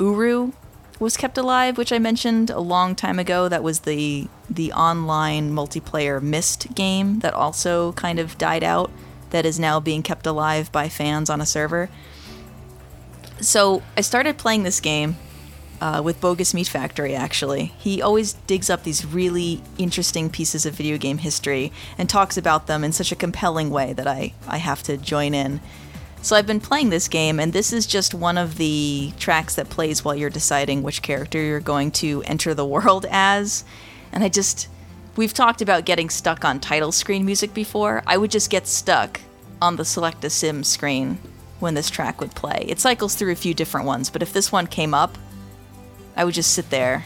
[0.00, 0.52] Uru
[0.98, 3.46] was kept alive, which I mentioned a long time ago.
[3.46, 8.90] That was the the online multiplayer Myst game that also kind of died out.
[9.30, 11.90] That is now being kept alive by fans on a server.
[13.40, 15.16] So I started playing this game
[15.80, 17.72] uh, with Bogus Meat Factory, actually.
[17.78, 22.66] He always digs up these really interesting pieces of video game history and talks about
[22.66, 25.60] them in such a compelling way that I, I have to join in.
[26.22, 29.68] So I've been playing this game, and this is just one of the tracks that
[29.68, 33.64] plays while you're deciding which character you're going to enter the world as.
[34.12, 34.68] And I just.
[35.16, 38.02] We've talked about getting stuck on title screen music before.
[38.04, 39.20] I would just get stuck
[39.62, 41.18] on the Select a Sim screen
[41.60, 42.64] when this track would play.
[42.68, 45.16] It cycles through a few different ones, but if this one came up,
[46.16, 47.04] I would just sit there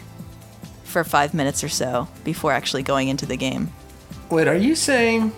[0.84, 3.72] for five minutes or so before actually going into the game.
[4.30, 5.32] Wait, are you saying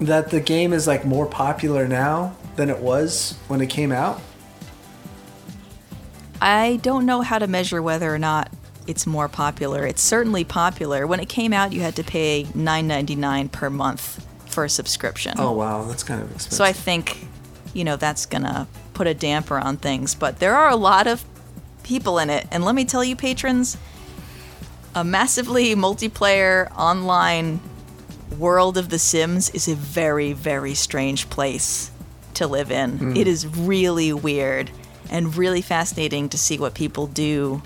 [0.00, 4.20] that the game is like more popular now than it was when it came out?
[6.40, 8.52] I don't know how to measure whether or not
[8.86, 9.86] it's more popular.
[9.86, 11.06] It's certainly popular.
[11.06, 15.34] When it came out, you had to pay $9.99 per month for a subscription.
[15.38, 16.52] Oh wow, that's kind of expensive.
[16.52, 17.26] So I think,
[17.74, 20.14] you know, that's gonna put a damper on things.
[20.14, 21.24] But there are a lot of
[21.86, 23.78] people in it, and let me tell you, patrons,
[24.94, 27.60] a massively multiplayer online
[28.38, 31.90] world of The Sims is a very, very strange place
[32.34, 32.98] to live in.
[32.98, 33.16] Hmm.
[33.16, 34.70] It is really weird
[35.10, 37.62] and really fascinating to see what people do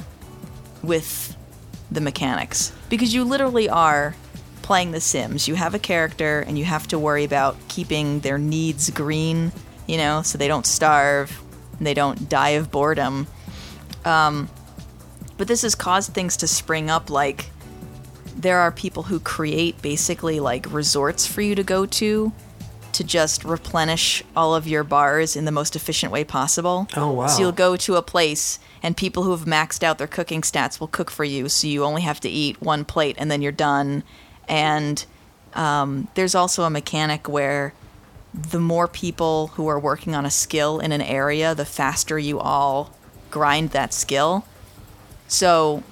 [0.82, 1.36] with
[1.90, 4.14] the mechanics because you literally are
[4.62, 5.48] playing The Sims.
[5.48, 9.52] You have a character and you have to worry about keeping their needs green,
[9.86, 11.42] you know, so they don't starve
[11.78, 13.26] and they don't die of boredom.
[14.05, 14.48] Um,
[15.36, 17.51] but this has caused things to spring up like
[18.36, 22.32] there are people who create basically like resorts for you to go to
[22.93, 26.89] to just replenish all of your bars in the most efficient way possible.
[26.97, 27.27] Oh, wow.
[27.28, 30.81] So you'll go to a place and people who have maxed out their cooking stats
[30.81, 33.52] will cook for you so you only have to eat one plate and then you're
[33.52, 34.02] done.
[34.48, 35.05] And
[35.55, 37.74] um, there's also a mechanic where
[38.35, 42.39] the more people who are working on a skill in an area, the faster you
[42.39, 42.94] all
[43.31, 44.44] grind that skill.
[45.28, 45.82] So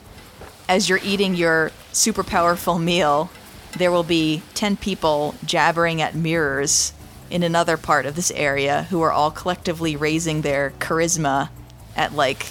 [0.68, 3.30] as you're eating your super powerful meal,
[3.76, 6.92] there will be 10 people jabbering at mirrors
[7.30, 11.50] in another part of this area who are all collectively raising their charisma
[11.96, 12.46] at like,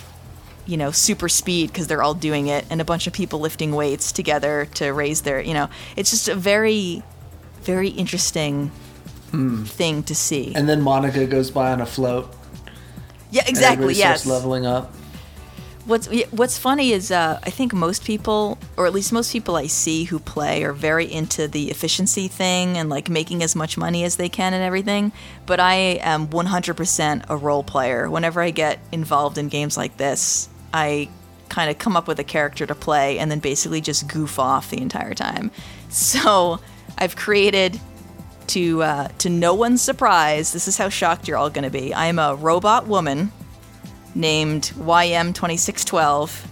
[0.66, 3.72] you know, super speed because they're all doing it, and a bunch of people lifting
[3.72, 7.02] weights together to raise their, you know, it's just a very,
[7.62, 8.68] very interesting
[9.32, 9.64] hmm.
[9.64, 10.54] thing to see.
[10.56, 12.34] and then Monica goes by on a float.
[13.32, 13.94] Yeah, exactly.
[13.94, 14.26] Yes.
[14.26, 14.94] leveling up.
[15.86, 19.68] What's What's funny is uh, I think most people, or at least most people I
[19.68, 24.04] see who play, are very into the efficiency thing and like making as much money
[24.04, 25.14] as they can and everything.
[25.46, 28.10] But I am 100% a role player.
[28.10, 31.08] Whenever I get involved in games like this, I
[31.48, 34.70] kind of come up with a character to play and then basically just goof off
[34.70, 35.52] the entire time.
[35.90, 36.60] So
[36.98, 37.80] I've created
[38.48, 40.54] to uh, to no one's surprise.
[40.54, 41.94] This is how shocked you're all going to be.
[41.94, 43.32] I am a robot woman
[44.16, 46.46] named YM2612.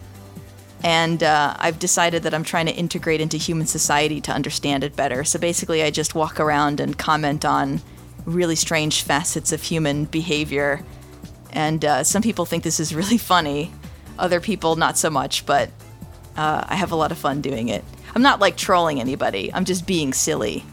[0.84, 4.96] And uh, I've decided that I'm trying to integrate into human society to understand it
[4.96, 5.24] better.
[5.24, 7.82] So basically, I just walk around and comment on
[8.26, 10.84] really strange facets of human behavior.
[11.52, 13.72] And uh, some people think this is really funny,
[14.20, 15.70] other people not so much, but
[16.38, 17.84] uh, I have a lot of fun doing it.
[18.14, 20.64] I'm not like trolling anybody, I'm just being silly.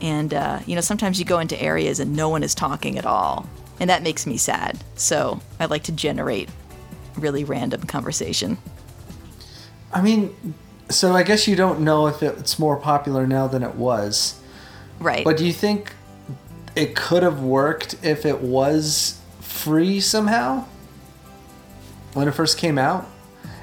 [0.00, 3.06] And, uh, you know, sometimes you go into areas and no one is talking at
[3.06, 3.46] all.
[3.80, 4.78] And that makes me sad.
[4.96, 6.48] So I like to generate
[7.16, 8.58] really random conversation.
[9.92, 10.54] I mean,
[10.90, 14.40] So I guess you don't know if it's more popular now than it was.
[15.00, 15.24] Right.
[15.24, 15.92] But do you think
[16.74, 20.64] it could have worked if it was free somehow
[22.14, 23.06] when it first came out?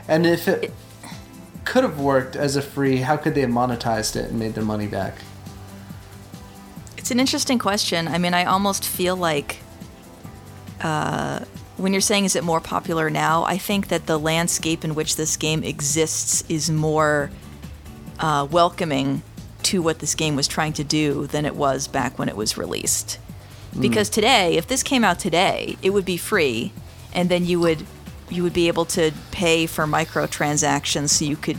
[0.08, 0.72] And if it,
[1.66, 4.64] could have worked as a free, how could they have monetized it and made their
[4.64, 5.16] money back?
[7.06, 8.08] It's an interesting question.
[8.08, 9.58] I mean, I almost feel like
[10.82, 11.46] uh,
[11.78, 15.16] when you're saying is it more popular now, I think that the landscape in which
[15.16, 17.30] this game exists is more
[18.20, 19.22] uh, welcoming
[19.62, 22.58] to what this game was trying to do than it was back when it was
[22.58, 23.20] released.
[23.80, 26.74] Because today, if this came out today, it would be free,
[27.14, 27.86] and then you would
[28.32, 31.58] you would be able to pay for microtransactions so you could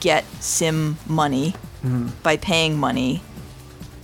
[0.00, 1.54] get sim money
[2.22, 3.20] by paying money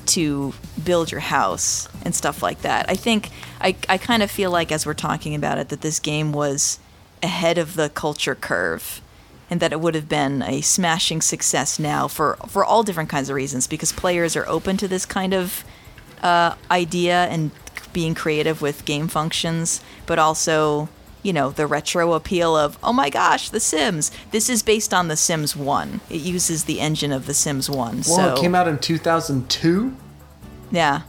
[0.07, 0.53] to
[0.83, 2.89] build your house and stuff like that.
[2.89, 3.31] I think
[3.61, 6.79] I, I kind of feel like as we're talking about it that this game was
[7.23, 9.01] ahead of the culture curve
[9.49, 13.29] and that it would have been a smashing success now for for all different kinds
[13.29, 15.65] of reasons because players are open to this kind of
[16.23, 17.51] uh, idea and
[17.93, 20.89] being creative with game functions, but also
[21.23, 25.09] you know the retro appeal of oh my gosh the sims this is based on
[25.09, 28.55] the sims 1 it uses the engine of the sims 1 Well, so it came
[28.55, 29.97] out in 2002?
[30.71, 31.03] yeah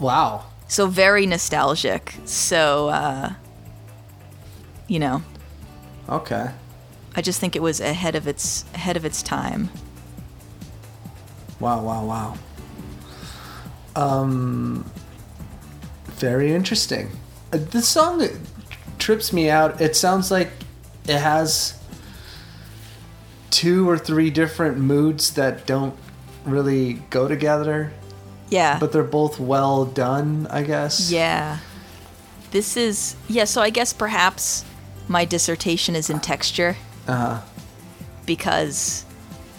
[0.00, 0.44] Wow.
[0.68, 3.32] so very nostalgic so uh
[4.88, 5.22] you know
[6.08, 6.50] Okay.
[7.14, 9.70] i just think it was ahead of its ahead of its time
[11.58, 12.34] Wow, wow, wow.
[13.96, 14.84] Um,
[16.04, 17.10] very interesting.
[17.50, 18.20] Uh, This song
[18.98, 19.80] trips me out.
[19.80, 20.50] It sounds like
[21.06, 21.78] it has
[23.50, 25.94] two or three different moods that don't
[26.44, 27.92] really go together,
[28.50, 31.10] yeah but they're both well done, I guess.
[31.10, 31.58] yeah
[32.52, 34.64] this is yeah so i guess perhaps
[35.08, 36.76] my dissertation is in texture
[37.08, 37.40] Uh-huh.
[38.24, 39.04] because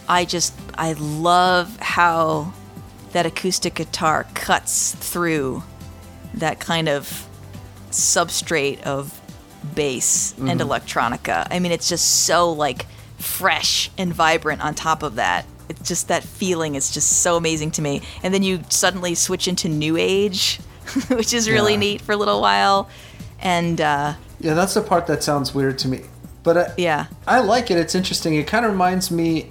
[0.07, 2.53] I just I love how
[3.11, 5.63] that acoustic guitar cuts through
[6.35, 7.27] that kind of
[7.91, 9.19] substrate of
[9.75, 11.47] bass and electronica.
[11.51, 12.85] I mean, it's just so like
[13.19, 15.45] fresh and vibrant on top of that.
[15.69, 18.01] It's just that feeling is just so amazing to me.
[18.23, 20.59] And then you suddenly switch into new age,
[21.09, 21.79] which is really Yeah.
[21.79, 22.89] neat for a little while.
[23.39, 26.01] And uh, Yeah, that's the part that sounds weird to me.
[26.43, 27.77] But I, yeah, I like it.
[27.77, 28.35] It's interesting.
[28.35, 29.49] It kind of reminds me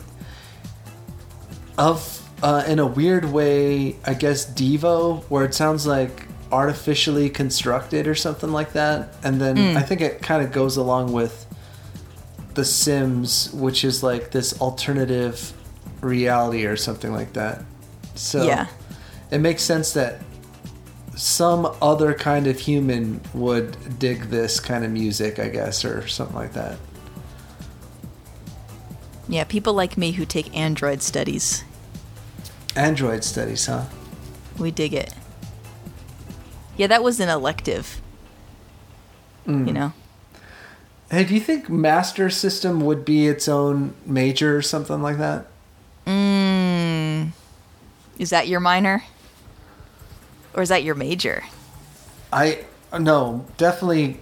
[1.79, 8.07] of, uh, in a weird way, I guess, Devo, where it sounds like artificially constructed
[8.07, 9.15] or something like that.
[9.23, 9.77] And then hmm.
[9.77, 11.47] I think it kind of goes along with
[12.55, 15.53] The Sims, which is like this alternative
[16.01, 17.63] reality or something like that.
[18.15, 18.67] So Yeah.
[19.31, 20.21] it makes sense that
[21.17, 26.37] some other kind of human would dig this kind of music, I guess, or something
[26.37, 26.79] like that.
[29.29, 31.65] yeah, people like me who take Android studies,
[32.77, 33.85] Android studies, huh?
[34.59, 35.13] we dig it.
[36.77, 38.01] Yeah, that was an elective.
[39.47, 39.93] You know.
[41.11, 45.47] Hey, do you think Master System would be its own major or something like that?
[46.05, 47.31] Mm,
[48.19, 49.05] is that your minor?
[50.53, 51.45] Or is that your major?
[52.33, 52.65] I
[52.99, 54.19] no, definitely.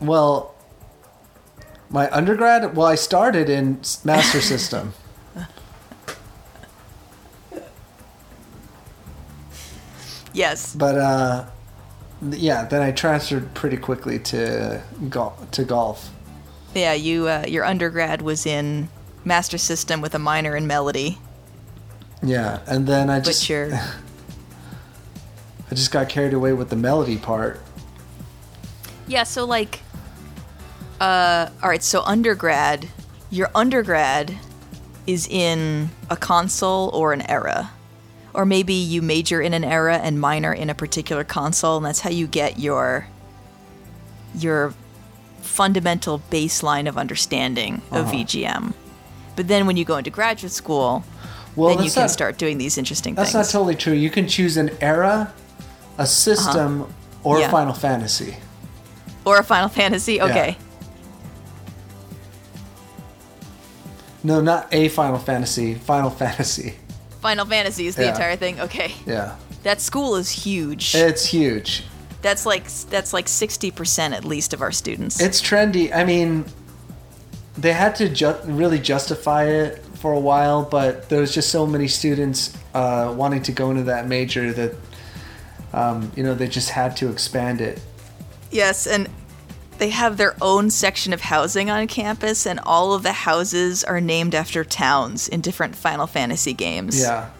[0.00, 0.54] Well,
[1.90, 2.76] my undergrad.
[2.76, 4.94] Well, I started in Master System.
[10.32, 10.74] Yes.
[10.74, 11.44] But uh,
[12.30, 16.10] yeah, then I transferred pretty quickly to gol- to golf.
[16.74, 18.88] Yeah, you uh, your undergrad was in
[19.24, 21.18] master system with a minor in melody,
[22.22, 23.72] Yeah, and then I just your
[25.70, 27.60] I just got carried away with the melody part.
[29.06, 29.80] Yeah, so like
[31.00, 32.88] uh all right, so undergrad,
[33.30, 34.36] your undergrad
[35.06, 37.70] is in a console or an era.
[38.34, 42.00] Or maybe you major in an era and minor in a particular console and that's
[42.00, 43.06] how you get your
[44.34, 44.72] your
[45.42, 48.12] fundamental baseline of understanding of Uh-huh.
[48.14, 48.72] VGM.
[49.36, 51.04] But then when you go into graduate school,
[51.56, 53.34] Well, then you can not- start doing these interesting That's things.
[53.44, 53.92] That's not totally true.
[53.92, 55.32] You can choose an era,
[55.98, 56.86] a system,
[57.22, 57.42] or Uh-huh.
[57.44, 57.50] Yeah.
[57.50, 58.36] Final Fantasy.
[59.26, 60.20] or a Final Fantasy.
[60.22, 60.56] Okay.
[64.24, 65.74] No, not a Final Fantasy.
[65.74, 66.76] Final Fantasy.
[67.22, 68.10] Final Fantasy is the Yeah.
[68.10, 68.60] entire thing.
[68.60, 68.92] Okay.
[69.06, 70.94] Yeah, That school is huge.
[70.94, 71.84] it's huge.
[72.20, 75.20] That's like that's like sixty percent at least of our students.
[75.20, 75.92] It's trendy.
[75.94, 76.44] I mean,
[77.56, 81.66] they had to ju- really justify it for a while, but there was just so
[81.66, 84.74] many students uh, wanting to go into that major that
[85.72, 87.80] um, you know they just had to expand it.
[88.50, 89.08] yes, and
[89.82, 94.00] they have their own section of housing on campus, and all of the houses are
[94.00, 97.00] named after towns in different Final Fantasy games.
[97.00, 97.30] Yeah.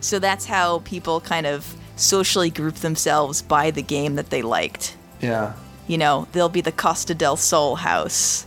[0.00, 4.94] So that's how people kind of socially group themselves by the game that they liked.
[5.22, 5.54] Yeah.
[5.86, 8.44] You know, there'll be the Costa del Sol house,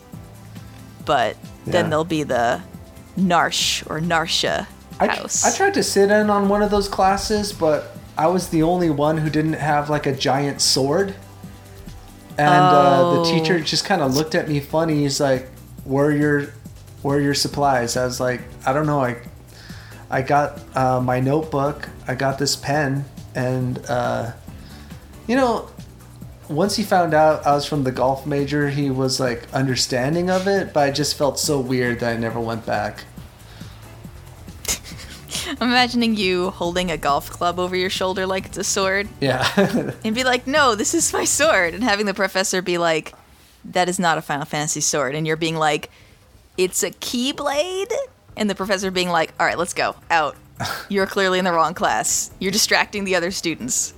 [1.04, 1.36] but
[1.66, 1.90] then Yeah.
[1.90, 2.62] there'll be the
[3.18, 4.68] Narsh or Narsha
[5.00, 5.44] I, house.
[5.44, 8.92] I tried to sit in on one of those classes, but I was the only
[8.92, 11.16] one who didn't have like a giant sword.
[12.40, 13.26] And uh, the Oh.
[13.26, 15.02] teacher just kind of looked at me funny.
[15.02, 15.50] He's like,
[15.84, 16.42] "Where are your,
[17.02, 19.02] where are your supplies?" I was like, "I don't know.
[19.04, 19.18] I,
[20.10, 21.90] I got uh, my notebook.
[22.08, 23.04] I got this pen,
[23.36, 24.32] and uh,
[25.28, 25.68] you know,
[26.48, 30.48] once he found out I was from the golf major, he was like understanding of
[30.48, 30.74] it.
[30.74, 33.04] But I just felt so weird that I never went back.
[35.60, 39.48] I'm imagining you holding a golf club over your shoulder like it's a sword Yeah.
[40.04, 41.74] and be like, no, this is my sword.
[41.74, 43.14] And having the professor be like,
[43.66, 45.16] that is not a Final Fantasy sword.
[45.16, 45.90] And you're being like,
[46.58, 47.92] it's a keyblade?
[48.38, 49.96] And the professor being like, all right, let's go.
[50.10, 50.36] Out.
[50.90, 52.32] You're clearly in the wrong class.
[52.40, 53.94] You're distracting the other students.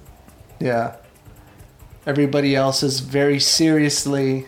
[0.59, 0.95] Yeah.
[2.05, 4.47] Everybody else is very seriously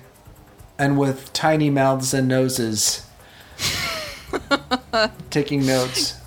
[0.79, 3.05] and with tiny mouths and noses
[5.29, 6.19] taking notes.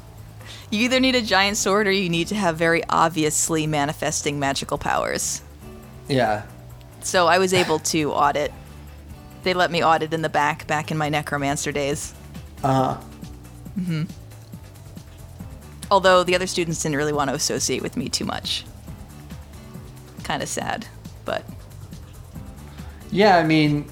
[0.71, 4.79] You either need a giant sword or you need to have very obviously manifesting magical
[4.79, 5.43] powers.
[6.09, 6.43] Yeah.
[7.03, 8.53] So I was able to audit.
[9.45, 12.15] They let me audit in the back, back in my necromancer days.
[12.65, 12.95] Uh huh.
[13.75, 14.03] hmm.
[15.89, 18.65] Although the other students didn't really want to associate with me too much.
[20.25, 20.87] Kind of sad,
[21.25, 21.45] but
[23.13, 23.87] Yeah, I mean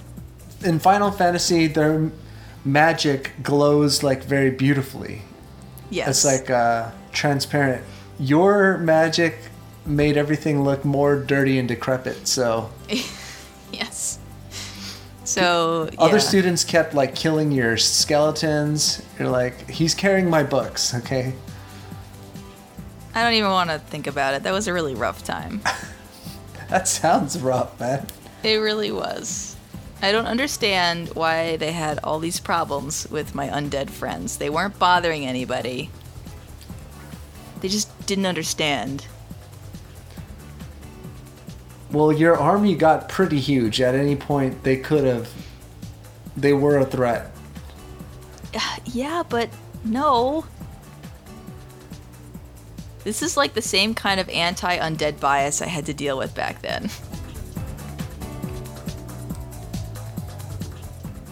[0.64, 2.10] in Final Fantasy their
[2.64, 5.22] magic glows like very beautifully.
[5.94, 6.08] Yes.
[6.08, 7.84] It's like uh transparent.
[8.18, 9.38] Your magic
[9.86, 12.70] made everything look more dirty and decrepit, so
[13.72, 14.18] yes.
[15.24, 16.18] So Other yeah.
[16.18, 19.02] students kept like killing your skeletons.
[19.18, 21.32] You're like, he's carrying my books, okay?
[23.14, 24.42] I don't even want to think about it.
[24.42, 25.62] That was a really rough time.
[26.70, 28.06] That sounds rough, man.
[28.42, 29.53] It really was.
[30.04, 34.36] I don't understand why they had all these problems with my undead friends.
[34.36, 35.88] They weren't bothering anybody.
[37.62, 39.06] They just didn't understand.
[41.90, 43.80] Well, your army got pretty huge.
[43.80, 45.32] At any point, they could have.
[46.36, 47.30] They were a threat.
[48.54, 49.48] Uh, yeah, but
[49.84, 50.44] no.
[53.04, 56.34] This is like the same kind of anti undead bias I had to deal with
[56.34, 56.90] back then.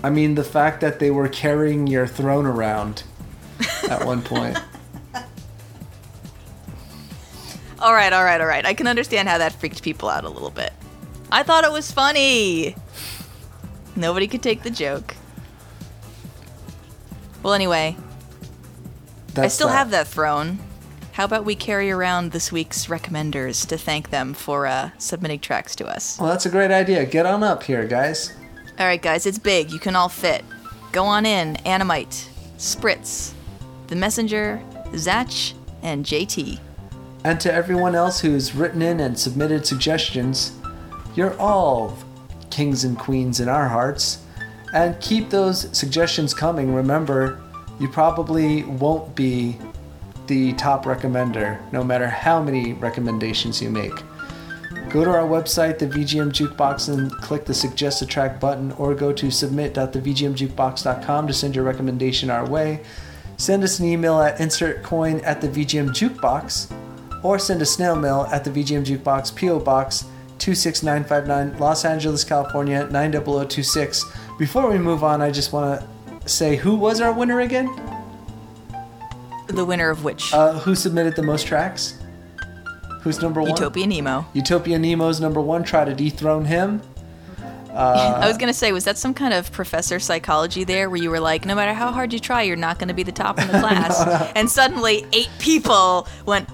[0.03, 3.05] I mean, the fact that they were carrying your throne around
[3.89, 4.59] at one point.
[7.79, 8.65] All right, all right, all right.
[8.65, 10.73] I can understand how that freaked people out a little bit.
[11.31, 12.77] I thought it was funny.
[13.97, 15.15] Nobody could take the joke.
[17.43, 20.59] Well, anyway, I That's still have that throne.
[21.12, 25.74] How about we carry around this week's recommenders to thank them for uh, submitting tracks
[25.77, 26.19] to us?
[26.19, 27.05] Well, that's a great idea.
[27.05, 28.33] Get on up here, guys.
[28.78, 29.70] All right, guys, it's big.
[29.70, 30.44] You can all fit.
[30.93, 31.57] Go on in.
[31.66, 33.32] Animite, Spritz,
[33.89, 34.62] The Messenger,
[34.93, 36.59] Zatch, and JT.
[37.24, 40.53] And to everyone else who's written in and submitted suggestions,
[41.15, 41.97] you're all
[42.51, 44.24] kings and queens in our hearts.
[44.73, 46.74] And keep those suggestions coming.
[46.74, 47.40] Remember,
[47.78, 49.59] you probably won't be
[50.28, 53.93] the top recommender, no matter how many recommendations you make.
[54.91, 58.95] Go to our website, the VGM Jukebox, and click the Suggest a Track button, or
[58.95, 62.83] go to submit.thevgmjukebox.com to send your recommendation our way.
[63.39, 66.71] Send us an email at insertcoin at the VGM Jukebox,
[67.23, 69.61] or send a snail mail at the VGM Jukebox, P.O.
[69.61, 70.05] Box
[70.39, 74.05] 26959, Los Angeles, California 90026.
[74.39, 77.71] Before we move on, I just want to say who was our winner again?
[79.47, 80.35] The winner of which?
[80.35, 82.02] Uh, who submitted the most tracks?
[83.03, 83.51] Who's number one?
[83.51, 84.27] Utopia Nemo.
[84.33, 85.65] Utopia Nemo's number one.
[85.65, 86.81] Try to dethrone him.
[87.74, 91.20] I was gonna say, was that some kind of professor psychology there, where you were
[91.20, 93.59] like, no matter how hard you try, you're not gonna be the top in the
[93.59, 96.49] class, and suddenly eight people went,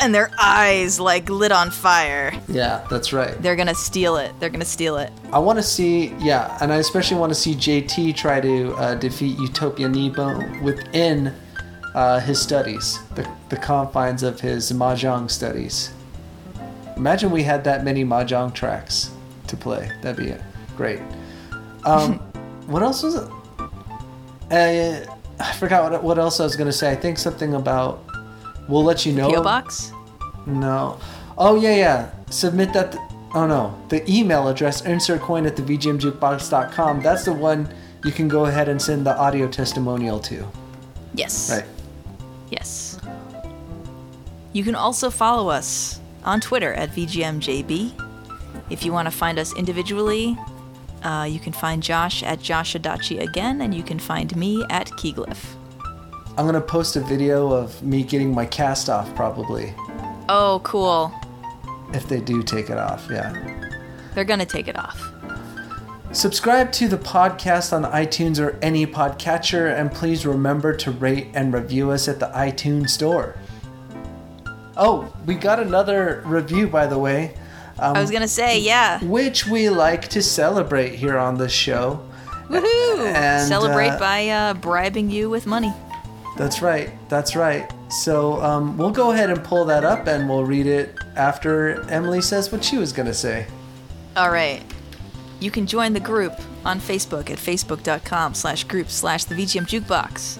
[0.00, 2.32] and their eyes like lit on fire.
[2.48, 3.40] Yeah, that's right.
[3.40, 4.32] They're gonna steal it.
[4.40, 5.12] They're gonna steal it.
[5.32, 8.94] I want to see, yeah, and I especially want to see JT try to uh,
[8.96, 11.34] defeat Utopia Nemo within
[11.94, 15.92] uh, his studies, the, the confines of his Mahjong studies.
[16.96, 19.10] Imagine we had that many Mahjong tracks
[19.48, 19.90] to play.
[20.02, 20.34] That'd be
[20.76, 21.00] great.
[21.84, 22.18] Um,
[22.66, 23.28] what else was it?
[24.50, 26.90] Uh, I forgot what, what else I was going to say.
[26.90, 28.04] I think something about.
[28.68, 29.32] We'll let you know.
[29.32, 29.92] PO box.
[30.46, 31.00] No.
[31.36, 32.10] Oh yeah, yeah.
[32.30, 32.96] Submit that.
[33.34, 37.02] Oh no, the email address insertcoin at the VGMjukebox.com.
[37.02, 37.68] That's the one
[38.04, 40.46] you can go ahead and send the audio testimonial to.
[41.14, 41.50] Yes.
[41.50, 41.64] Right.
[42.52, 42.98] Yes.
[44.52, 47.92] You can also follow us on Twitter at VGMJB.
[48.68, 50.36] If you want to find us individually,
[51.02, 54.88] uh, you can find Josh at Josh Adachi again, and you can find me at
[54.90, 55.56] Keyglyph.
[56.36, 59.74] I'm gonna post a video of me getting my cast off probably.
[60.28, 61.12] Oh, cool.
[61.92, 63.32] If they do take it off, yeah.
[64.14, 65.11] They're gonna take it off.
[66.12, 71.54] Subscribe to the podcast on iTunes or any podcatcher, and please remember to rate and
[71.54, 73.36] review us at the iTunes store.
[74.76, 77.34] Oh, we got another review, by the way,
[77.78, 79.02] I was gonna say, yeah.
[79.02, 82.06] which we like to celebrate here on the show.
[82.48, 83.06] Woohoo!
[83.06, 85.72] And, Celebrate uh, by uh, bribing you with money.
[86.36, 86.90] That's right.
[87.08, 87.72] That's right.
[87.88, 92.20] So um, we'll go ahead and pull that up, and we'll read it after Emily
[92.20, 93.46] says what she was gonna say.
[94.16, 94.62] All right.
[95.42, 100.38] You can join the group on Facebook at facebook.com slash group slash the VGM Jukebox.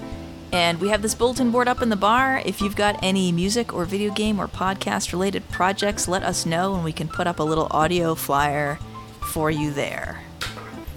[0.53, 2.41] And we have this bulletin board up in the bar.
[2.47, 6.77] If you've got any music or video game or podcast related projects, let us know
[6.77, 8.79] and we can put up a little audio flyer
[9.33, 10.21] for you there.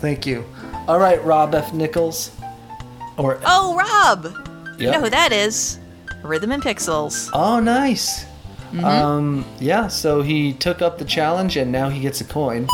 [0.01, 0.45] Thank you.
[0.87, 1.73] All right, Rob F.
[1.73, 2.29] Nichols.
[3.17, 4.79] Or Oh, Rob!
[4.79, 5.79] You know who that is?
[6.21, 7.31] Rhythm and Pixels.
[7.33, 8.25] Oh, nice.
[8.83, 12.67] Um, yeah, so he took up the challenge and now he gets a coin.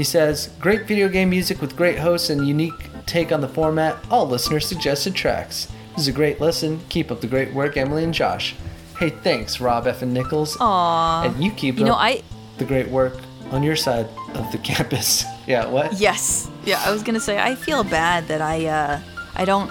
[0.00, 3.98] He says, Great video game music with great hosts and unique take on the format.
[4.10, 5.66] All listener suggested tracks.
[5.90, 6.80] This is a great listen.
[6.88, 8.56] Keep up the great work, Emily and Josh.
[8.98, 10.00] Hey, thanks, Rob F.
[10.00, 10.56] and Nichols.
[10.58, 11.24] Aw.
[11.24, 12.22] And you keep You know, up I.
[12.56, 13.18] the great work
[13.50, 15.22] on your side of the campus.
[15.46, 15.92] yeah, what?
[15.92, 16.48] Yes.
[16.64, 19.00] Yeah, I was gonna say I feel bad that I uh,
[19.34, 19.70] I don't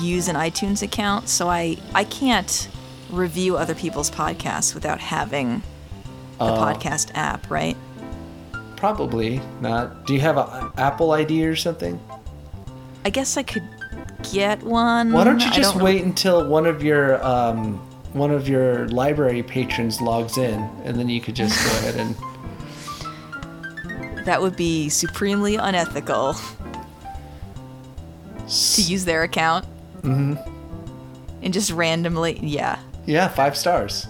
[0.00, 2.70] use an iTunes account, so I I can't
[3.10, 5.58] review other people's podcasts without having
[6.38, 6.56] the Oh.
[6.56, 7.76] podcast app, right?
[8.78, 10.06] Probably not.
[10.06, 12.00] Do you have an Apple ID or something?
[13.04, 13.68] I guess I could
[14.32, 15.10] get one.
[15.10, 15.82] Why don't you just know.
[15.82, 17.78] wait until one of your um,
[18.12, 22.16] one of your library patrons logs in, and then you could just go ahead and.
[24.24, 26.34] That would be supremely unethical
[28.46, 29.64] to use their account.
[30.02, 30.34] Mm-hmm.
[31.40, 32.78] And just randomly, yeah.
[33.06, 34.06] Yeah, five stars.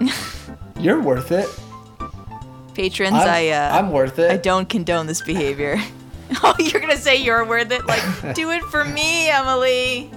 [0.80, 1.50] You're worth it.
[2.80, 4.30] Patrons, I'm, I uh, I'm worth it.
[4.30, 5.76] I don't condone this behavior.
[6.42, 7.84] oh, you're gonna say you're worth it?
[7.86, 10.10] Like, do it for me, Emily.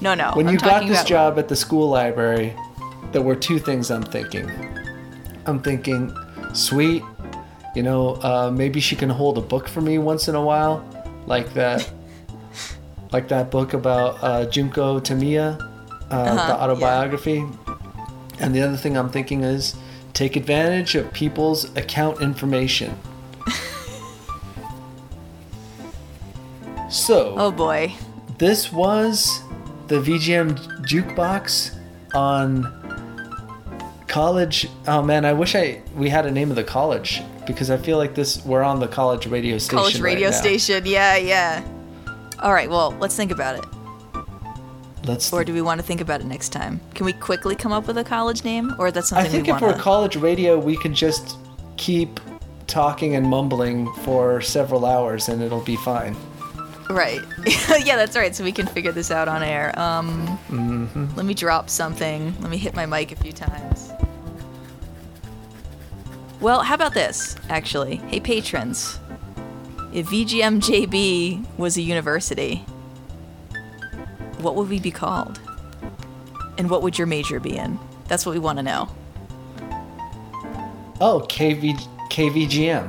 [0.00, 0.32] No, no.
[0.34, 2.56] When I'm you got this about- job at the school library,
[3.12, 4.50] there were two things I'm thinking.
[5.44, 6.16] I'm thinking,
[6.54, 7.02] sweet,
[7.74, 10.82] you know, uh, maybe she can hold a book for me once in a while,
[11.26, 11.90] like that,
[13.12, 15.58] like that book about uh, Junko Tamiya,
[16.10, 17.44] uh, Uh-huh, the autobiography.
[18.38, 19.76] And the other thing I'm thinking is
[20.20, 22.94] take advantage of people's account information.
[26.90, 27.94] so, Oh boy.
[28.36, 29.40] this was
[29.86, 31.74] the VGM jukebox
[32.14, 32.68] on
[34.08, 34.68] college.
[34.86, 37.96] Oh man, I wish I we had a name of the college because I feel
[37.96, 39.78] like this we're on the college radio station.
[39.78, 40.36] College right radio now.
[40.36, 40.82] station.
[40.84, 41.64] Yeah, yeah.
[42.40, 42.68] All right.
[42.68, 43.64] Well, let's think about it.
[45.10, 45.32] Let's.
[45.32, 46.80] Or do we want to think about it next time?
[46.94, 49.26] Can we quickly come up with a college name, or that's something?
[49.26, 51.36] I think we if want we're college radio, we can just
[51.76, 52.20] keep
[52.68, 56.16] talking and mumbling for several hours, and it'll be fine.
[56.88, 57.20] Right.
[57.84, 58.34] yeah, that's right.
[58.36, 59.76] So we can figure this out on air.
[59.78, 61.16] Um, Mm-hmm.
[61.16, 62.34] Let me drop something.
[62.40, 63.90] Let me hit my mic a few times.
[66.40, 67.96] Well, how about this, actually?
[67.96, 68.98] Hey, patrons.
[69.92, 72.64] If VGMJB was a university,
[74.40, 75.40] what would we be called?
[76.58, 77.78] And what would your major be in?
[78.08, 78.88] That's what we want to know.
[81.00, 81.78] Oh, KV
[82.10, 82.88] KVGM.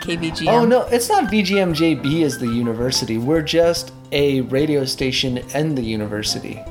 [0.00, 0.48] KVGM.
[0.48, 3.18] Oh no, it's not VGMJB as the university.
[3.18, 6.62] We're just a radio station and the university.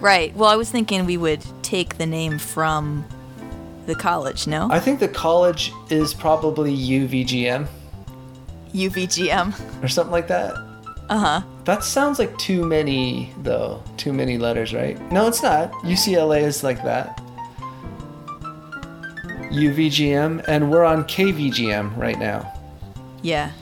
[0.00, 0.34] Right.
[0.34, 3.04] Well, I was thinking we would take the name from
[3.86, 4.68] the college, no?
[4.70, 7.68] I think the college is probably UVGM
[8.72, 9.82] UVGM.
[9.84, 10.54] or something like that.
[11.08, 11.42] Uh huh.
[11.64, 13.82] That sounds like too many, though.
[13.96, 15.00] Too many letters, right?
[15.12, 15.70] No, it's not.
[15.84, 17.20] UCLA is like that.
[19.52, 22.52] UVGM, and we're on KVGM right now.
[23.22, 23.52] Yeah.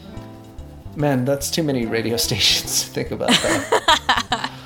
[0.96, 4.50] Man, that's too many radio stations to think about that.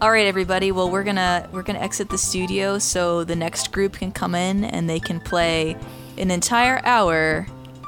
[0.00, 0.70] All right, everybody.
[0.72, 4.64] Well, we're gonna we're gonna exit the studio so the next group can come in
[4.64, 5.76] and they can play
[6.18, 7.46] an entire hour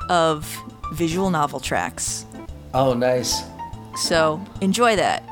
[0.09, 0.62] of
[0.93, 2.24] visual novel tracks.
[2.77, 3.43] Oh, nice.
[3.97, 5.23] So enjoy that,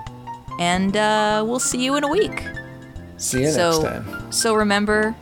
[0.59, 2.43] and uh, we'll see you in a week.
[3.19, 4.33] See you so next time.
[4.33, 5.15] so remember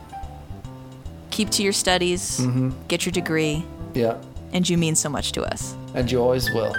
[1.29, 2.39] keep to your studies,
[2.87, 4.15] get your degree, Yeah.
[4.53, 5.75] and you mean so much to us.
[5.95, 6.73] And you always will.